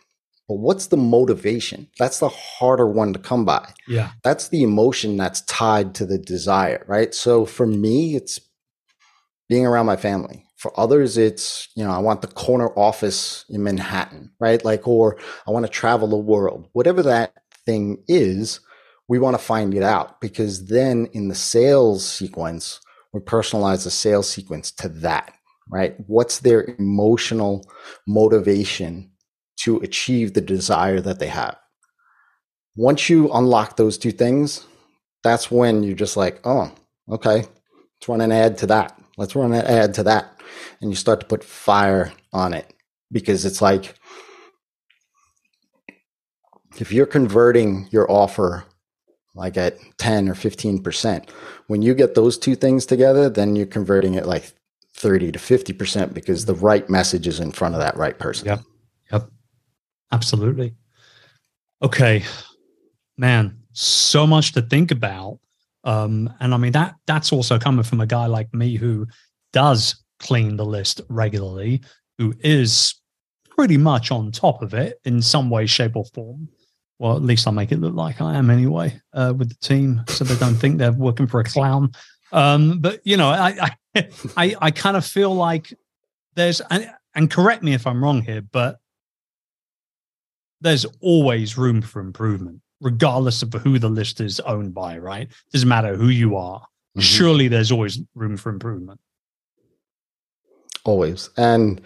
But 0.51 0.59
what's 0.59 0.87
the 0.87 0.97
motivation? 0.97 1.87
That's 1.97 2.19
the 2.19 2.27
harder 2.27 2.85
one 2.85 3.13
to 3.13 3.19
come 3.19 3.45
by. 3.45 3.71
Yeah. 3.87 4.11
That's 4.21 4.49
the 4.49 4.63
emotion 4.63 5.15
that's 5.15 5.39
tied 5.43 5.95
to 5.95 6.05
the 6.05 6.17
desire, 6.17 6.83
right? 6.89 7.13
So 7.13 7.45
for 7.45 7.65
me, 7.65 8.17
it's 8.17 8.41
being 9.47 9.65
around 9.65 9.85
my 9.85 9.95
family. 9.95 10.43
For 10.57 10.77
others, 10.77 11.17
it's, 11.17 11.69
you 11.77 11.85
know, 11.85 11.91
I 11.91 11.99
want 11.99 12.21
the 12.21 12.27
corner 12.27 12.67
office 12.77 13.45
in 13.47 13.63
Manhattan, 13.63 14.33
right? 14.41 14.61
Like, 14.65 14.85
or 14.89 15.17
I 15.47 15.51
want 15.51 15.65
to 15.65 15.71
travel 15.71 16.09
the 16.09 16.17
world. 16.17 16.67
Whatever 16.73 17.01
that 17.03 17.33
thing 17.65 18.03
is, 18.09 18.59
we 19.07 19.19
want 19.19 19.37
to 19.37 19.41
find 19.41 19.73
it 19.73 19.83
out 19.83 20.19
because 20.19 20.65
then 20.65 21.07
in 21.13 21.29
the 21.29 21.35
sales 21.35 22.05
sequence, 22.05 22.81
we 23.13 23.21
personalize 23.21 23.85
the 23.85 23.89
sales 23.89 24.29
sequence 24.29 24.69
to 24.73 24.89
that, 24.89 25.33
right? 25.69 25.95
What's 26.07 26.39
their 26.39 26.75
emotional 26.77 27.65
motivation 28.05 29.10
to 29.57 29.77
achieve 29.77 30.33
the 30.33 30.41
desire 30.41 30.99
that 31.01 31.19
they 31.19 31.27
have. 31.27 31.57
Once 32.75 33.09
you 33.09 33.31
unlock 33.33 33.75
those 33.75 33.97
two 33.97 34.11
things, 34.11 34.65
that's 35.23 35.51
when 35.51 35.83
you're 35.83 35.95
just 35.95 36.17
like, 36.17 36.39
oh, 36.45 36.71
okay, 37.09 37.37
let's 37.37 38.07
run 38.07 38.21
an 38.21 38.31
ad 38.31 38.57
to 38.59 38.67
that. 38.67 38.99
Let's 39.17 39.35
run 39.35 39.53
an 39.53 39.65
ad 39.65 39.93
to 39.95 40.03
that. 40.03 40.39
And 40.81 40.89
you 40.89 40.95
start 40.95 41.19
to 41.19 41.25
put 41.25 41.43
fire 41.43 42.11
on 42.33 42.53
it 42.53 42.73
because 43.11 43.45
it's 43.45 43.61
like, 43.61 43.95
if 46.79 46.91
you're 46.91 47.05
converting 47.05 47.87
your 47.91 48.09
offer 48.09 48.63
like 49.35 49.57
at 49.57 49.77
10 49.97 50.29
or 50.29 50.33
15%, 50.33 51.29
when 51.67 51.81
you 51.81 51.93
get 51.93 52.15
those 52.15 52.37
two 52.37 52.55
things 52.55 52.85
together, 52.85 53.29
then 53.29 53.55
you're 53.55 53.65
converting 53.65 54.15
it 54.15 54.25
like 54.25 54.51
30 54.95 55.31
to 55.33 55.39
50% 55.39 56.13
because 56.13 56.45
the 56.45 56.55
right 56.55 56.89
message 56.89 57.27
is 57.27 57.39
in 57.39 57.51
front 57.51 57.75
of 57.75 57.81
that 57.81 57.95
right 57.95 58.17
person. 58.17 58.47
Absolutely. 60.11 60.75
Okay, 61.81 62.23
man, 63.17 63.57
so 63.73 64.27
much 64.27 64.51
to 64.53 64.61
think 64.61 64.91
about. 64.91 65.39
Um, 65.83 66.31
and 66.39 66.53
I 66.53 66.57
mean 66.57 66.73
that 66.73 66.95
that's 67.07 67.33
also 67.33 67.57
coming 67.57 67.83
from 67.83 68.01
a 68.01 68.05
guy 68.05 68.27
like 68.27 68.53
me 68.53 68.75
who 68.75 69.07
does 69.51 70.03
clean 70.19 70.55
the 70.57 70.65
list 70.65 71.01
regularly, 71.09 71.81
who 72.17 72.35
is 72.41 72.95
pretty 73.49 73.77
much 73.77 74.11
on 74.11 74.31
top 74.31 74.61
of 74.61 74.73
it 74.73 74.99
in 75.05 75.21
some 75.21 75.49
way, 75.49 75.65
shape, 75.65 75.95
or 75.95 76.05
form. 76.13 76.47
Well, 76.99 77.15
at 77.15 77.23
least 77.23 77.47
I 77.47 77.51
make 77.51 77.71
it 77.71 77.79
look 77.79 77.95
like 77.95 78.21
I 78.21 78.35
am 78.35 78.51
anyway 78.51 79.01
uh, 79.13 79.33
with 79.35 79.49
the 79.49 79.55
team, 79.55 80.03
so 80.07 80.23
they 80.23 80.35
don't 80.35 80.55
think 80.55 80.77
they're 80.77 80.91
working 80.91 81.25
for 81.25 81.39
a 81.39 81.43
clown. 81.43 81.91
Um, 82.31 82.79
but 82.79 83.01
you 83.03 83.17
know, 83.17 83.29
I 83.29 83.71
I, 83.95 84.07
I, 84.37 84.55
I 84.61 84.71
kind 84.71 84.95
of 84.95 85.05
feel 85.05 85.33
like 85.33 85.73
there's 86.35 86.61
and, 86.69 86.91
and 87.15 87.29
correct 87.29 87.63
me 87.63 87.73
if 87.73 87.87
I'm 87.87 88.03
wrong 88.03 88.21
here, 88.21 88.41
but 88.41 88.80
there's 90.61 90.85
always 91.01 91.57
room 91.57 91.81
for 91.81 91.99
improvement, 91.99 92.61
regardless 92.79 93.43
of 93.43 93.53
who 93.53 93.79
the 93.79 93.89
list 93.89 94.21
is 94.21 94.39
owned 94.41 94.73
by, 94.73 94.97
right? 94.97 95.29
Doesn't 95.51 95.67
matter 95.67 95.95
who 95.95 96.07
you 96.07 96.37
are. 96.37 96.59
Mm-hmm. 96.61 97.01
Surely 97.01 97.47
there's 97.47 97.71
always 97.71 97.99
room 98.15 98.37
for 98.37 98.49
improvement. 98.49 98.99
Always. 100.83 101.29
And 101.37 101.81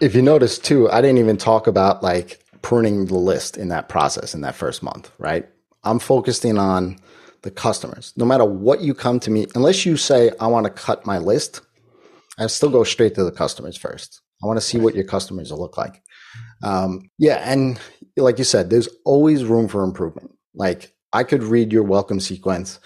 if 0.00 0.14
you 0.14 0.22
notice 0.22 0.58
too, 0.58 0.90
I 0.90 1.00
didn't 1.00 1.18
even 1.18 1.36
talk 1.36 1.66
about 1.66 2.02
like 2.02 2.40
pruning 2.62 3.06
the 3.06 3.16
list 3.16 3.56
in 3.56 3.68
that 3.68 3.88
process 3.88 4.34
in 4.34 4.40
that 4.42 4.54
first 4.54 4.82
month, 4.82 5.10
right? 5.18 5.48
I'm 5.84 5.98
focusing 5.98 6.58
on 6.58 6.98
the 7.42 7.50
customers. 7.50 8.12
No 8.16 8.24
matter 8.24 8.44
what 8.44 8.80
you 8.80 8.92
come 8.92 9.20
to 9.20 9.30
me, 9.30 9.46
unless 9.54 9.86
you 9.86 9.96
say, 9.96 10.32
I 10.40 10.48
want 10.48 10.64
to 10.64 10.70
cut 10.70 11.06
my 11.06 11.18
list, 11.18 11.60
I 12.38 12.46
still 12.48 12.70
go 12.70 12.84
straight 12.84 13.14
to 13.14 13.24
the 13.24 13.30
customers 13.30 13.76
first. 13.76 14.20
I 14.42 14.46
want 14.46 14.56
to 14.58 14.66
see 14.66 14.78
what 14.78 14.94
your 14.94 15.04
customers 15.04 15.50
will 15.50 15.60
look 15.60 15.78
like. 15.78 16.02
Um, 16.62 17.10
yeah, 17.18 17.42
and 17.44 17.78
like 18.16 18.38
you 18.38 18.44
said, 18.44 18.70
there's 18.70 18.88
always 19.04 19.44
room 19.44 19.68
for 19.68 19.82
improvement. 19.82 20.32
Like 20.54 20.94
I 21.12 21.24
could 21.24 21.42
read 21.42 21.72
your 21.72 21.82
welcome 21.82 22.20
sequence, 22.20 22.80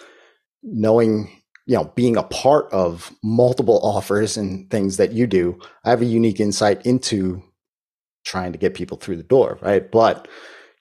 knowing 0.62 1.30
you 1.66 1.76
know 1.76 1.92
being 1.94 2.16
a 2.16 2.22
part 2.22 2.72
of 2.72 3.12
multiple 3.22 3.80
offers 3.82 4.36
and 4.36 4.68
things 4.70 4.96
that 4.96 5.12
you 5.12 5.26
do. 5.26 5.58
I 5.84 5.90
have 5.90 6.02
a 6.02 6.06
unique 6.06 6.40
insight 6.40 6.84
into 6.84 7.42
trying 8.24 8.52
to 8.52 8.58
get 8.58 8.74
people 8.74 8.98
through 8.98 9.16
the 9.16 9.22
door, 9.22 9.58
right? 9.62 9.90
But 9.90 10.28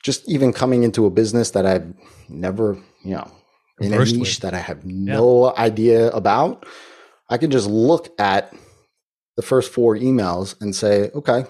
just 0.04 0.28
even 0.30 0.54
coming 0.54 0.84
into 0.84 1.06
a 1.06 1.10
business 1.10 1.52
that 1.52 1.66
I've 1.66 1.94
never, 2.28 2.78
you 3.04 3.16
know, 3.16 3.32
in 3.80 3.94
a 3.94 4.06
niche 4.06 4.42
that 4.42 4.54
I 4.54 4.60
have 4.60 4.86
no 4.86 5.48
yeah. 5.48 5.62
idea 5.62 6.10
about, 6.10 6.66
I 7.30 7.38
can 7.38 7.52
just 7.52 7.70
look 7.70 8.10
at 8.20 8.54
the 9.38 9.42
first 9.42 9.72
four 9.72 9.96
emails 9.96 10.60
and 10.62 10.76
say, 10.76 11.12
okay, 11.16 11.46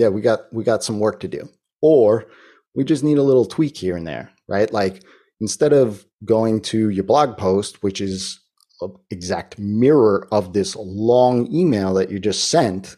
yeah, 0.00 0.08
we 0.08 0.22
got 0.22 0.50
we 0.50 0.64
got 0.64 0.82
some 0.82 0.98
work 0.98 1.20
to 1.20 1.28
do. 1.28 1.46
Or 1.82 2.26
we 2.74 2.84
just 2.84 3.04
need 3.04 3.18
a 3.18 3.22
little 3.22 3.44
tweak 3.44 3.76
here 3.76 3.96
and 3.96 4.06
there, 4.06 4.30
right? 4.48 4.72
Like 4.72 5.02
instead 5.40 5.74
of 5.74 6.06
going 6.24 6.62
to 6.62 6.88
your 6.88 7.04
blog 7.04 7.36
post, 7.36 7.82
which 7.82 8.00
is 8.00 8.40
an 8.80 8.94
exact 9.10 9.58
mirror 9.58 10.26
of 10.32 10.54
this 10.54 10.74
long 10.76 11.52
email 11.52 11.92
that 11.94 12.10
you 12.10 12.18
just 12.18 12.48
sent, 12.48 12.96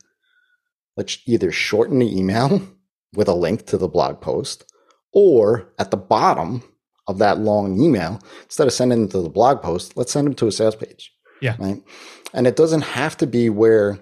let's 0.96 1.18
either 1.26 1.50
shorten 1.50 1.98
the 1.98 2.16
email 2.16 2.62
with 3.14 3.26
a 3.26 3.34
link 3.34 3.66
to 3.66 3.76
the 3.76 3.88
blog 3.88 4.20
post, 4.20 4.64
or 5.12 5.72
at 5.80 5.90
the 5.90 5.96
bottom 5.96 6.62
of 7.08 7.18
that 7.18 7.38
long 7.38 7.80
email, 7.80 8.20
instead 8.44 8.68
of 8.68 8.72
sending 8.72 9.00
them 9.00 9.08
to 9.10 9.22
the 9.22 9.28
blog 9.28 9.60
post, 9.60 9.96
let's 9.96 10.12
send 10.12 10.26
them 10.28 10.34
to 10.34 10.46
a 10.46 10.52
sales 10.52 10.76
page. 10.76 11.12
Yeah. 11.40 11.56
Right. 11.58 11.82
And 12.32 12.46
it 12.46 12.54
doesn't 12.54 12.82
have 12.82 13.16
to 13.16 13.26
be 13.26 13.50
where 13.50 13.98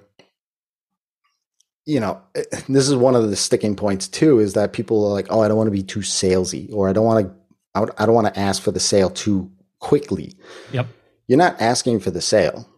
you 1.91 1.99
know, 1.99 2.21
eh, 2.37 2.45
this 2.69 2.89
is 2.89 2.95
one 2.95 3.17
of 3.17 3.29
the 3.29 3.37
sticking 3.37 3.75
points 3.75 4.07
too, 4.07 4.39
is 4.39 4.55
that 4.55 4.73
people 4.73 5.05
are 5.05 5.13
like, 5.13 5.27
oh, 5.31 5.41
I 5.41 5.49
don't 5.49 5.57
want 5.57 5.67
to 5.67 5.73
be 5.73 5.83
too 5.83 6.01
salesy, 6.01 6.73
or 6.73 6.89
I 6.89 6.93
don't 6.93 7.05
want 7.05 7.27
to, 7.27 7.93
I 7.99 8.07
don't 8.07 8.15
want 8.15 8.33
to 8.33 8.41
ask 8.41 8.63
for 8.63 8.71
the 8.71 8.81
sale 8.81 9.11
too 9.11 9.51
quickly. 9.81 10.35
Yep. 10.73 10.87
You're 11.27 11.39
not 11.39 11.61
asking 11.61 12.01
for 12.01 12.11
the 12.11 12.21
sale. 12.21 12.69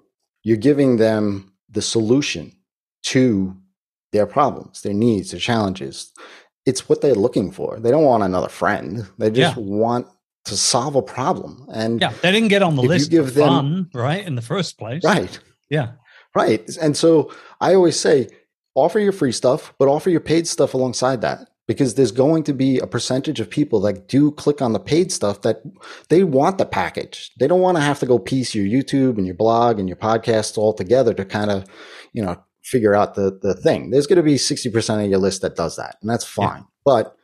You're 0.42 0.56
giving 0.56 0.96
them 0.96 1.52
the 1.70 1.82
solution 1.82 2.52
to 3.04 3.56
their 4.12 4.26
problems, 4.26 4.82
their 4.82 4.94
needs, 4.94 5.30
their 5.30 5.40
challenges. 5.40 6.12
It's 6.66 6.88
what 6.88 7.00
they're 7.00 7.14
looking 7.14 7.50
for. 7.50 7.80
They 7.80 7.90
don't 7.90 8.04
want 8.04 8.22
another 8.22 8.48
friend. 8.48 9.06
They 9.18 9.30
just 9.30 9.56
yeah. 9.56 9.62
want 9.62 10.06
to 10.44 10.56
solve 10.56 10.96
a 10.96 11.02
problem. 11.02 11.66
And 11.72 12.00
yeah, 12.00 12.12
they 12.22 12.32
didn't 12.32 12.48
get 12.48 12.62
on 12.62 12.76
the 12.76 12.82
list 12.82 13.10
give 13.10 13.34
them, 13.34 13.48
fun, 13.48 13.90
right? 13.94 14.24
In 14.24 14.34
the 14.34 14.42
first 14.42 14.78
place. 14.78 15.02
Right. 15.04 15.38
Yeah. 15.70 15.92
Right. 16.34 16.68
And 16.80 16.96
so 16.96 17.32
I 17.60 17.74
always 17.74 17.98
say, 17.98 18.28
offer 18.74 18.98
your 18.98 19.12
free 19.12 19.32
stuff, 19.32 19.74
but 19.78 19.88
offer 19.88 20.10
your 20.10 20.20
paid 20.20 20.46
stuff 20.46 20.74
alongside 20.74 21.20
that 21.20 21.48
because 21.66 21.94
there's 21.94 22.12
going 22.12 22.42
to 22.44 22.52
be 22.52 22.78
a 22.78 22.86
percentage 22.86 23.40
of 23.40 23.48
people 23.48 23.80
that 23.80 24.08
do 24.08 24.30
click 24.32 24.60
on 24.60 24.72
the 24.72 24.80
paid 24.80 25.12
stuff 25.12 25.42
that 25.42 25.62
they 26.08 26.24
want 26.24 26.58
the 26.58 26.66
package. 26.66 27.30
They 27.38 27.46
don't 27.46 27.60
want 27.60 27.76
to 27.76 27.82
have 27.82 28.00
to 28.00 28.06
go 28.06 28.18
piece 28.18 28.54
your 28.54 28.66
YouTube 28.66 29.16
and 29.16 29.26
your 29.26 29.36
blog 29.36 29.78
and 29.78 29.88
your 29.88 29.96
podcasts 29.96 30.58
all 30.58 30.72
together 30.72 31.14
to 31.14 31.24
kind 31.24 31.50
of, 31.50 31.64
you 32.12 32.22
know, 32.22 32.42
figure 32.62 32.94
out 32.94 33.14
the, 33.14 33.38
the 33.42 33.54
thing. 33.54 33.90
There's 33.90 34.06
going 34.06 34.16
to 34.16 34.22
be 34.22 34.34
60% 34.34 35.04
of 35.04 35.10
your 35.10 35.18
list 35.18 35.42
that 35.42 35.56
does 35.56 35.76
that, 35.76 35.96
and 36.00 36.10
that's 36.10 36.24
fine. 36.24 36.58
Yeah. 36.58 36.66
But 36.84 37.16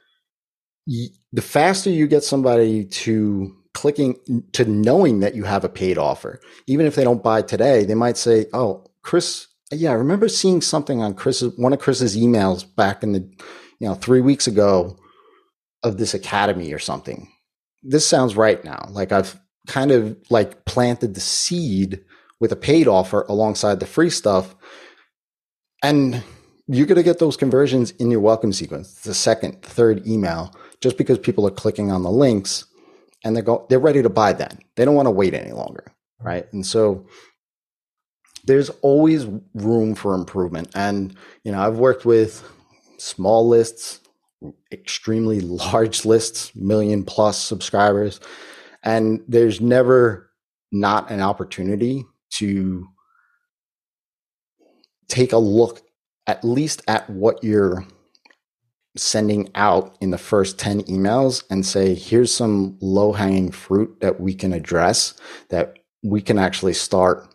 y- 0.87 1.09
the 1.33 1.43
faster 1.43 1.91
you 1.91 2.07
get 2.07 2.25
somebody 2.25 2.85
to 2.85 3.55
clicking 3.75 4.17
to 4.53 4.65
knowing 4.65 5.21
that 5.21 5.35
you 5.35 5.45
have 5.45 5.65
a 5.65 5.69
paid 5.69 5.99
offer, 5.99 6.41
even 6.67 6.87
if 6.87 6.95
they 6.95 7.05
don't 7.05 7.23
buy 7.23 7.43
today, 7.43 7.85
they 7.85 7.95
might 7.95 8.17
say, 8.17 8.47
Oh, 8.53 8.85
Chris 9.03 9.47
yeah, 9.71 9.91
I 9.91 9.95
remember 9.95 10.29
seeing 10.29 10.61
something 10.61 11.03
on 11.03 11.15
Chris's 11.15 11.57
one 11.57 11.73
of 11.73 11.79
Chris's 11.79 12.17
emails 12.17 12.65
back 12.77 13.03
in 13.03 13.13
the 13.13 13.21
you 13.79 13.89
know 13.89 13.95
three 13.95 14.21
weeks 14.21 14.47
ago 14.47 14.97
of 15.83 15.99
this 15.99 16.15
academy 16.15 16.73
or 16.73 16.79
something. 16.79 17.29
This 17.83 18.07
sounds 18.07 18.37
right 18.37 18.63
now. 18.65 18.89
Like 18.91 19.13
I've 19.13 19.39
kind 19.67 19.91
of 19.91 20.17
like 20.31 20.65
planted 20.65 21.15
the 21.15 21.21
seed 21.21 22.01
with 22.41 22.53
a 22.53 22.57
paid 22.57 22.89
offer 22.89 23.25
alongside 23.29 23.81
the 23.81 23.87
free 23.87 24.11
stuff, 24.11 24.55
and 25.83 26.23
you're 26.67 26.87
going 26.87 26.97
to 26.97 27.03
get 27.03 27.19
those 27.19 27.37
conversions 27.37 27.93
in 27.93 28.11
your 28.11 28.21
welcome 28.21 28.53
sequence. 28.53 29.01
The 29.01 29.15
second, 29.15 29.63
third 29.63 30.07
email, 30.07 30.55
just 30.81 30.99
because 30.99 31.19
people 31.19 31.47
are 31.47 31.51
clicking 31.51 31.91
on 31.91 32.03
the 32.03 32.11
links 32.11 32.67
and 33.25 33.35
they're 33.35 33.43
go 33.43 33.67
they're 33.69 33.79
ready 33.79 34.03
to 34.03 34.09
buy. 34.09 34.33
Then 34.33 34.59
they 34.77 34.85
don't 34.85 34.95
want 34.95 35.07
to 35.07 35.13
wait 35.13 35.35
any 35.35 35.53
longer, 35.53 35.85
right? 36.21 36.51
And 36.53 36.65
so 36.65 37.07
there's 38.45 38.71
always 38.83 39.27
room 39.55 39.95
for 39.95 40.15
improvement. 40.15 40.71
And, 40.75 41.15
you 41.45 41.53
know, 41.53 41.61
I've 41.61 41.79
worked 41.79 42.05
with 42.05 42.43
small 42.99 43.49
lists, 43.49 44.01
extremely 44.73 45.41
large 45.73 46.05
lists, 46.05 46.55
million 46.55 47.05
plus 47.05 47.41
subscribers, 47.41 48.21
and 48.83 49.23
there's 49.29 49.61
never 49.61 50.31
not 50.71 51.11
an 51.11 51.21
opportunity 51.21 52.05
to 52.31 52.87
take 55.09 55.33
a 55.33 55.39
look 55.39 55.83
at 56.27 56.45
least 56.45 56.83
at 56.87 57.09
what 57.09 57.43
you're 57.43 57.87
sending 58.97 59.51
out 59.55 59.97
in 60.01 60.11
the 60.11 60.19
first 60.19 60.59
10 60.59 60.83
emails 60.83 61.43
and 61.51 61.65
say, 61.65 61.95
here's 61.95 62.35
some 62.35 62.77
low 62.81 63.13
hanging 63.13 63.51
fruit 63.51 64.01
that 64.01 64.21
we 64.21 64.35
can 64.35 64.53
address 64.53 65.15
that 65.49 65.79
we 66.03 66.21
can 66.21 66.39
actually 66.39 66.75
start 66.75 67.35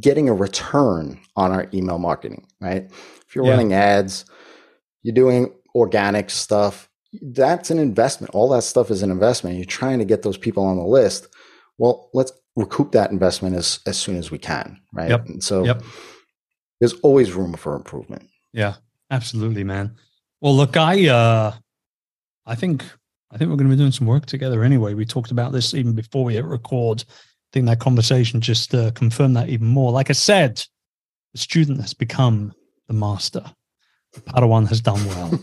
getting 0.00 0.28
a 0.28 0.34
return 0.34 1.20
on 1.36 1.52
our 1.52 1.68
email 1.72 1.98
marketing, 1.98 2.46
right? 2.60 2.90
If 3.26 3.34
you're 3.34 3.44
yeah. 3.44 3.52
running 3.52 3.72
ads, 3.72 4.24
you're 5.02 5.14
doing 5.14 5.54
organic 5.74 6.30
stuff, 6.30 6.88
that's 7.22 7.70
an 7.70 7.78
investment. 7.78 8.34
All 8.34 8.48
that 8.50 8.62
stuff 8.62 8.90
is 8.90 9.02
an 9.02 9.10
investment. 9.10 9.56
You're 9.56 9.64
trying 9.64 9.98
to 9.98 10.04
get 10.04 10.22
those 10.22 10.36
people 10.36 10.64
on 10.64 10.76
the 10.76 10.84
list. 10.84 11.28
Well, 11.78 12.10
let's 12.14 12.32
recoup 12.56 12.92
that 12.92 13.10
investment 13.10 13.54
as, 13.54 13.80
as 13.86 13.96
soon 13.96 14.16
as 14.16 14.30
we 14.30 14.38
can, 14.38 14.80
right? 14.92 15.10
Yep. 15.10 15.26
And 15.26 15.44
so 15.44 15.64
yep. 15.64 15.82
there's 16.80 16.94
always 17.00 17.32
room 17.32 17.54
for 17.54 17.76
improvement. 17.76 18.28
Yeah, 18.52 18.74
absolutely, 19.10 19.64
man. 19.64 19.96
Well, 20.40 20.56
look, 20.56 20.76
I 20.76 21.08
uh 21.08 21.52
I 22.46 22.54
think 22.54 22.84
I 23.30 23.38
think 23.38 23.50
we're 23.50 23.56
going 23.56 23.68
to 23.68 23.76
be 23.76 23.80
doing 23.80 23.92
some 23.92 24.06
work 24.06 24.26
together 24.26 24.62
anyway. 24.62 24.94
We 24.94 25.04
talked 25.04 25.30
about 25.30 25.52
this 25.52 25.74
even 25.74 25.94
before 25.94 26.24
we 26.24 26.34
hit 26.34 26.44
record 26.44 27.04
think 27.56 27.66
that 27.68 27.80
conversation 27.80 28.42
just 28.42 28.74
uh, 28.74 28.90
confirmed 28.90 29.34
that 29.34 29.48
even 29.48 29.66
more. 29.66 29.90
Like 29.90 30.10
I 30.10 30.12
said, 30.12 30.62
the 31.32 31.38
student 31.38 31.80
has 31.80 31.94
become 31.94 32.52
the 32.86 32.92
master. 32.92 33.42
The 34.12 34.20
Padawan 34.20 34.68
has 34.68 34.82
done 34.82 35.02
well. 35.06 35.40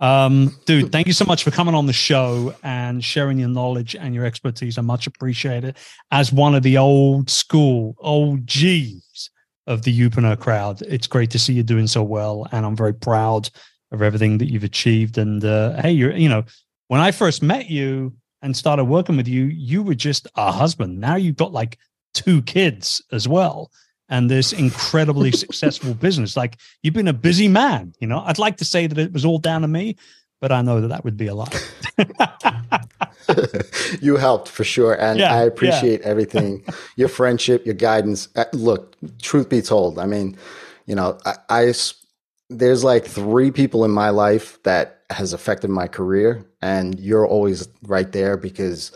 um, 0.00 0.56
dude, 0.64 0.90
thank 0.90 1.06
you 1.06 1.12
so 1.12 1.26
much 1.26 1.44
for 1.44 1.50
coming 1.50 1.74
on 1.74 1.84
the 1.84 1.92
show 1.92 2.54
and 2.62 3.04
sharing 3.04 3.38
your 3.38 3.50
knowledge 3.50 3.94
and 3.94 4.14
your 4.14 4.24
expertise. 4.24 4.78
I 4.78 4.80
much 4.80 5.06
appreciate 5.06 5.62
it. 5.62 5.76
As 6.10 6.32
one 6.32 6.54
of 6.54 6.62
the 6.62 6.78
old 6.78 7.28
school 7.28 7.96
OGs 8.00 9.30
of 9.66 9.82
the 9.82 9.92
Youpreneur 9.92 10.40
crowd, 10.40 10.80
it's 10.88 11.06
great 11.06 11.30
to 11.32 11.38
see 11.38 11.52
you 11.52 11.62
doing 11.62 11.86
so 11.86 12.02
well, 12.02 12.46
and 12.50 12.64
I'm 12.64 12.76
very 12.76 12.94
proud 12.94 13.50
of 13.92 14.00
everything 14.00 14.38
that 14.38 14.50
you've 14.50 14.64
achieved. 14.64 15.18
And 15.18 15.44
uh, 15.44 15.82
hey, 15.82 15.92
you're 15.92 16.16
you 16.16 16.30
know 16.30 16.44
when 16.88 17.02
I 17.02 17.10
first 17.10 17.42
met 17.42 17.68
you, 17.68 18.14
and 18.42 18.56
started 18.56 18.84
working 18.84 19.16
with 19.16 19.28
you, 19.28 19.44
you 19.44 19.82
were 19.82 19.94
just 19.94 20.26
a 20.36 20.50
husband. 20.52 20.98
Now 20.98 21.16
you've 21.16 21.36
got 21.36 21.52
like 21.52 21.78
two 22.14 22.42
kids 22.42 23.02
as 23.12 23.28
well 23.28 23.70
and 24.08 24.30
this 24.30 24.52
incredibly 24.52 25.32
successful 25.44 25.94
business. 25.94 26.36
Like 26.36 26.58
you've 26.82 26.94
been 26.94 27.08
a 27.08 27.12
busy 27.12 27.48
man, 27.48 27.94
you 28.00 28.06
know. 28.06 28.22
I'd 28.26 28.38
like 28.38 28.56
to 28.58 28.64
say 28.64 28.86
that 28.86 28.98
it 28.98 29.12
was 29.12 29.24
all 29.24 29.38
down 29.38 29.62
to 29.62 29.68
me, 29.68 29.96
but 30.40 30.52
I 30.52 30.62
know 30.62 30.80
that 30.80 30.88
that 30.88 31.04
would 31.04 31.16
be 31.16 31.28
a 31.28 31.34
lot. 31.34 31.54
you 34.00 34.16
helped 34.16 34.48
for 34.48 34.64
sure, 34.64 34.94
and 35.00 35.18
Yeah, 35.18 35.34
I 35.34 35.42
appreciate 35.44 36.00
yeah. 36.00 36.06
everything, 36.06 36.64
your 36.96 37.08
friendship, 37.08 37.64
your 37.64 37.74
guidance. 37.74 38.28
Uh, 38.34 38.44
Look, 38.52 38.96
truth 39.22 39.48
be 39.48 39.62
told, 39.62 39.98
I 39.98 40.06
mean, 40.06 40.36
you 40.86 40.94
know, 40.94 41.18
I, 41.24 41.34
I 41.48 41.72
there's 42.50 42.84
like 42.84 43.06
three 43.06 43.52
people 43.52 43.84
in 43.86 43.92
my 43.92 44.10
life 44.10 44.62
that 44.64 45.02
has 45.10 45.32
affected 45.32 45.70
my 45.70 45.88
career, 45.88 46.46
and 46.62 47.00
you're 47.00 47.26
always 47.26 47.68
right 47.84 48.12
there 48.12 48.36
because 48.36 48.92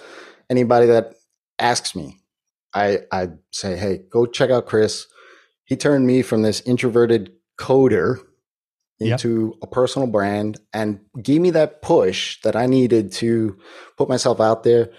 anybody 0.50 0.86
that 0.86 1.14
asks 1.58 1.96
me, 1.96 2.20
I 2.74 3.00
I 3.12 3.30
say, 3.52 3.76
hey, 3.76 4.04
go 4.10 4.26
check 4.26 4.50
out 4.50 4.66
Chris. 4.66 5.06
He 5.64 5.76
turned 5.76 6.06
me 6.06 6.22
from 6.22 6.42
this 6.42 6.60
introverted 6.62 7.32
coder 7.58 8.18
Yep. 9.00 9.12
into 9.14 9.54
a 9.62 9.66
personal 9.66 10.08
brand 10.08 10.58
and 10.72 11.00
gave 11.22 11.40
me 11.40 11.50
that 11.50 11.82
push 11.82 12.40
that 12.42 12.56
I 12.56 12.66
needed 12.66 13.12
to 13.14 13.58
put 13.98 14.08
myself 14.08 14.40
out 14.40 14.62
there. 14.64 14.90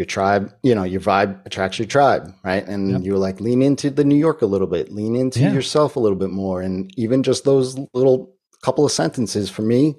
Your 0.00 0.06
tribe, 0.06 0.50
you 0.62 0.74
know, 0.74 0.84
your 0.84 1.02
vibe 1.02 1.44
attracts 1.44 1.78
your 1.78 1.84
tribe, 1.86 2.32
right? 2.42 2.66
And 2.66 2.90
Yep. 2.90 3.00
you 3.02 3.12
were 3.12 3.18
like, 3.18 3.38
lean 3.38 3.60
into 3.60 3.90
the 3.90 4.02
New 4.02 4.16
York 4.16 4.40
a 4.40 4.46
little 4.46 4.66
bit, 4.66 4.90
lean 4.90 5.14
into 5.14 5.40
Yeah. 5.40 5.52
yourself 5.52 5.94
a 5.94 6.00
little 6.00 6.16
bit 6.16 6.30
more. 6.30 6.62
And 6.62 6.90
even 6.96 7.22
just 7.22 7.44
those 7.44 7.76
little 7.92 8.32
couple 8.62 8.86
of 8.86 8.92
sentences 8.92 9.50
for 9.50 9.60
me, 9.60 9.96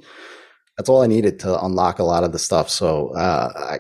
that's 0.76 0.90
all 0.90 1.04
I 1.04 1.06
needed 1.06 1.38
to 1.42 1.64
unlock 1.64 2.00
a 2.00 2.04
lot 2.04 2.24
of 2.24 2.32
the 2.32 2.40
stuff. 2.40 2.68
So 2.68 3.10
uh, 3.14 3.78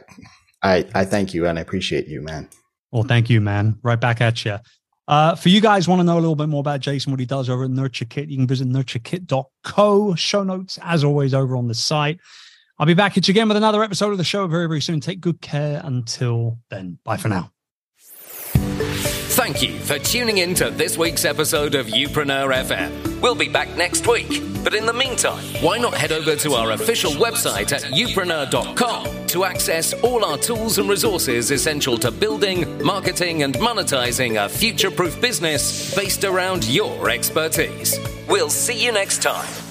I, 0.62 0.72
I, 0.76 0.86
I 0.94 1.06
thank 1.06 1.34
you 1.34 1.48
and 1.48 1.58
I 1.58 1.64
appreciate 1.64 2.08
you, 2.08 2.22
man. 2.22 2.48
Well, 2.92 3.02
thank 3.02 3.28
you, 3.32 3.42
man. 3.42 3.80
Right 3.82 4.00
back 4.00 4.22
at 4.22 4.46
you. 4.46 4.60
Uh, 5.08 5.34
for 5.34 5.50
you 5.50 5.60
guys 5.60 5.88
want 5.88 6.02
to 6.02 6.04
know 6.04 6.20
a 6.20 6.22
little 6.22 6.36
bit 6.36 6.50
more 6.50 6.60
about 6.60 6.82
Jason, 6.82 7.10
what 7.12 7.20
he 7.20 7.26
does 7.26 7.50
over 7.50 7.64
at 7.64 7.72
Nurture 7.72 8.06
Kit, 8.06 8.30
you 8.30 8.38
can 8.38 8.46
visit 8.46 8.68
nurturekit.co. 8.68 10.14
Show 10.14 10.44
notes, 10.44 10.78
as 10.84 11.04
always, 11.04 11.34
over 11.34 11.56
on 11.56 11.68
the 11.68 11.74
site. 11.74 12.20
I'll 12.82 12.88
be 12.88 12.96
back 12.96 13.15
at 13.15 13.28
you 13.28 13.32
again 13.34 13.48
with 13.48 13.58
another 13.58 13.84
episode 13.84 14.12
of 14.12 14.17
the 14.17 14.24
show 14.24 14.48
very, 14.48 14.65
very 14.65 14.82
soon. 14.82 15.02
Take 15.02 15.22
good 15.22 15.39
care 15.39 15.82
until 15.84 16.58
then. 16.72 16.98
Bye 17.04 17.17
for 17.17 17.28
now. 17.28 17.52
Thank 19.34 19.62
you 19.62 19.78
for 19.78 20.00
tuning 20.00 20.39
in 20.39 20.56
to 20.56 20.72
this 20.72 20.98
week's 20.98 21.24
episode 21.24 21.76
of 21.76 21.86
Youpreneur 21.86 22.52
FM. 22.52 23.22
We'll 23.22 23.36
be 23.36 23.50
back 23.50 23.70
next 23.78 24.08
week, 24.08 24.41
but 24.63 24.74
in 24.74 24.88
the 24.88 24.94
meantime, 24.94 25.44
why 25.62 25.78
not 25.78 25.94
head 25.94 26.12
over 26.12 26.36
to 26.38 26.54
our 26.54 26.72
official 26.72 27.12
website 27.12 27.72
at 27.72 27.84
youpreneur.com 27.84 29.28
to 29.28 29.44
access 29.44 29.94
all 30.02 30.26
our 30.26 30.39
tools 30.39 30.80
and 30.80 30.89
resources 30.89 31.52
essential 31.52 32.00
to 32.00 32.10
building, 32.10 32.84
marketing, 32.84 33.44
and 33.44 33.54
monetizing 33.58 34.44
a 34.44 34.50
future 34.50 34.89
proof 34.89 35.22
business 35.22 35.96
based 35.96 36.24
around 36.24 36.65
your 36.67 37.12
expertise. 37.12 38.00
We'll 38.28 38.50
see 38.50 38.84
you 38.84 38.91
next 38.91 39.22
time. 39.22 39.71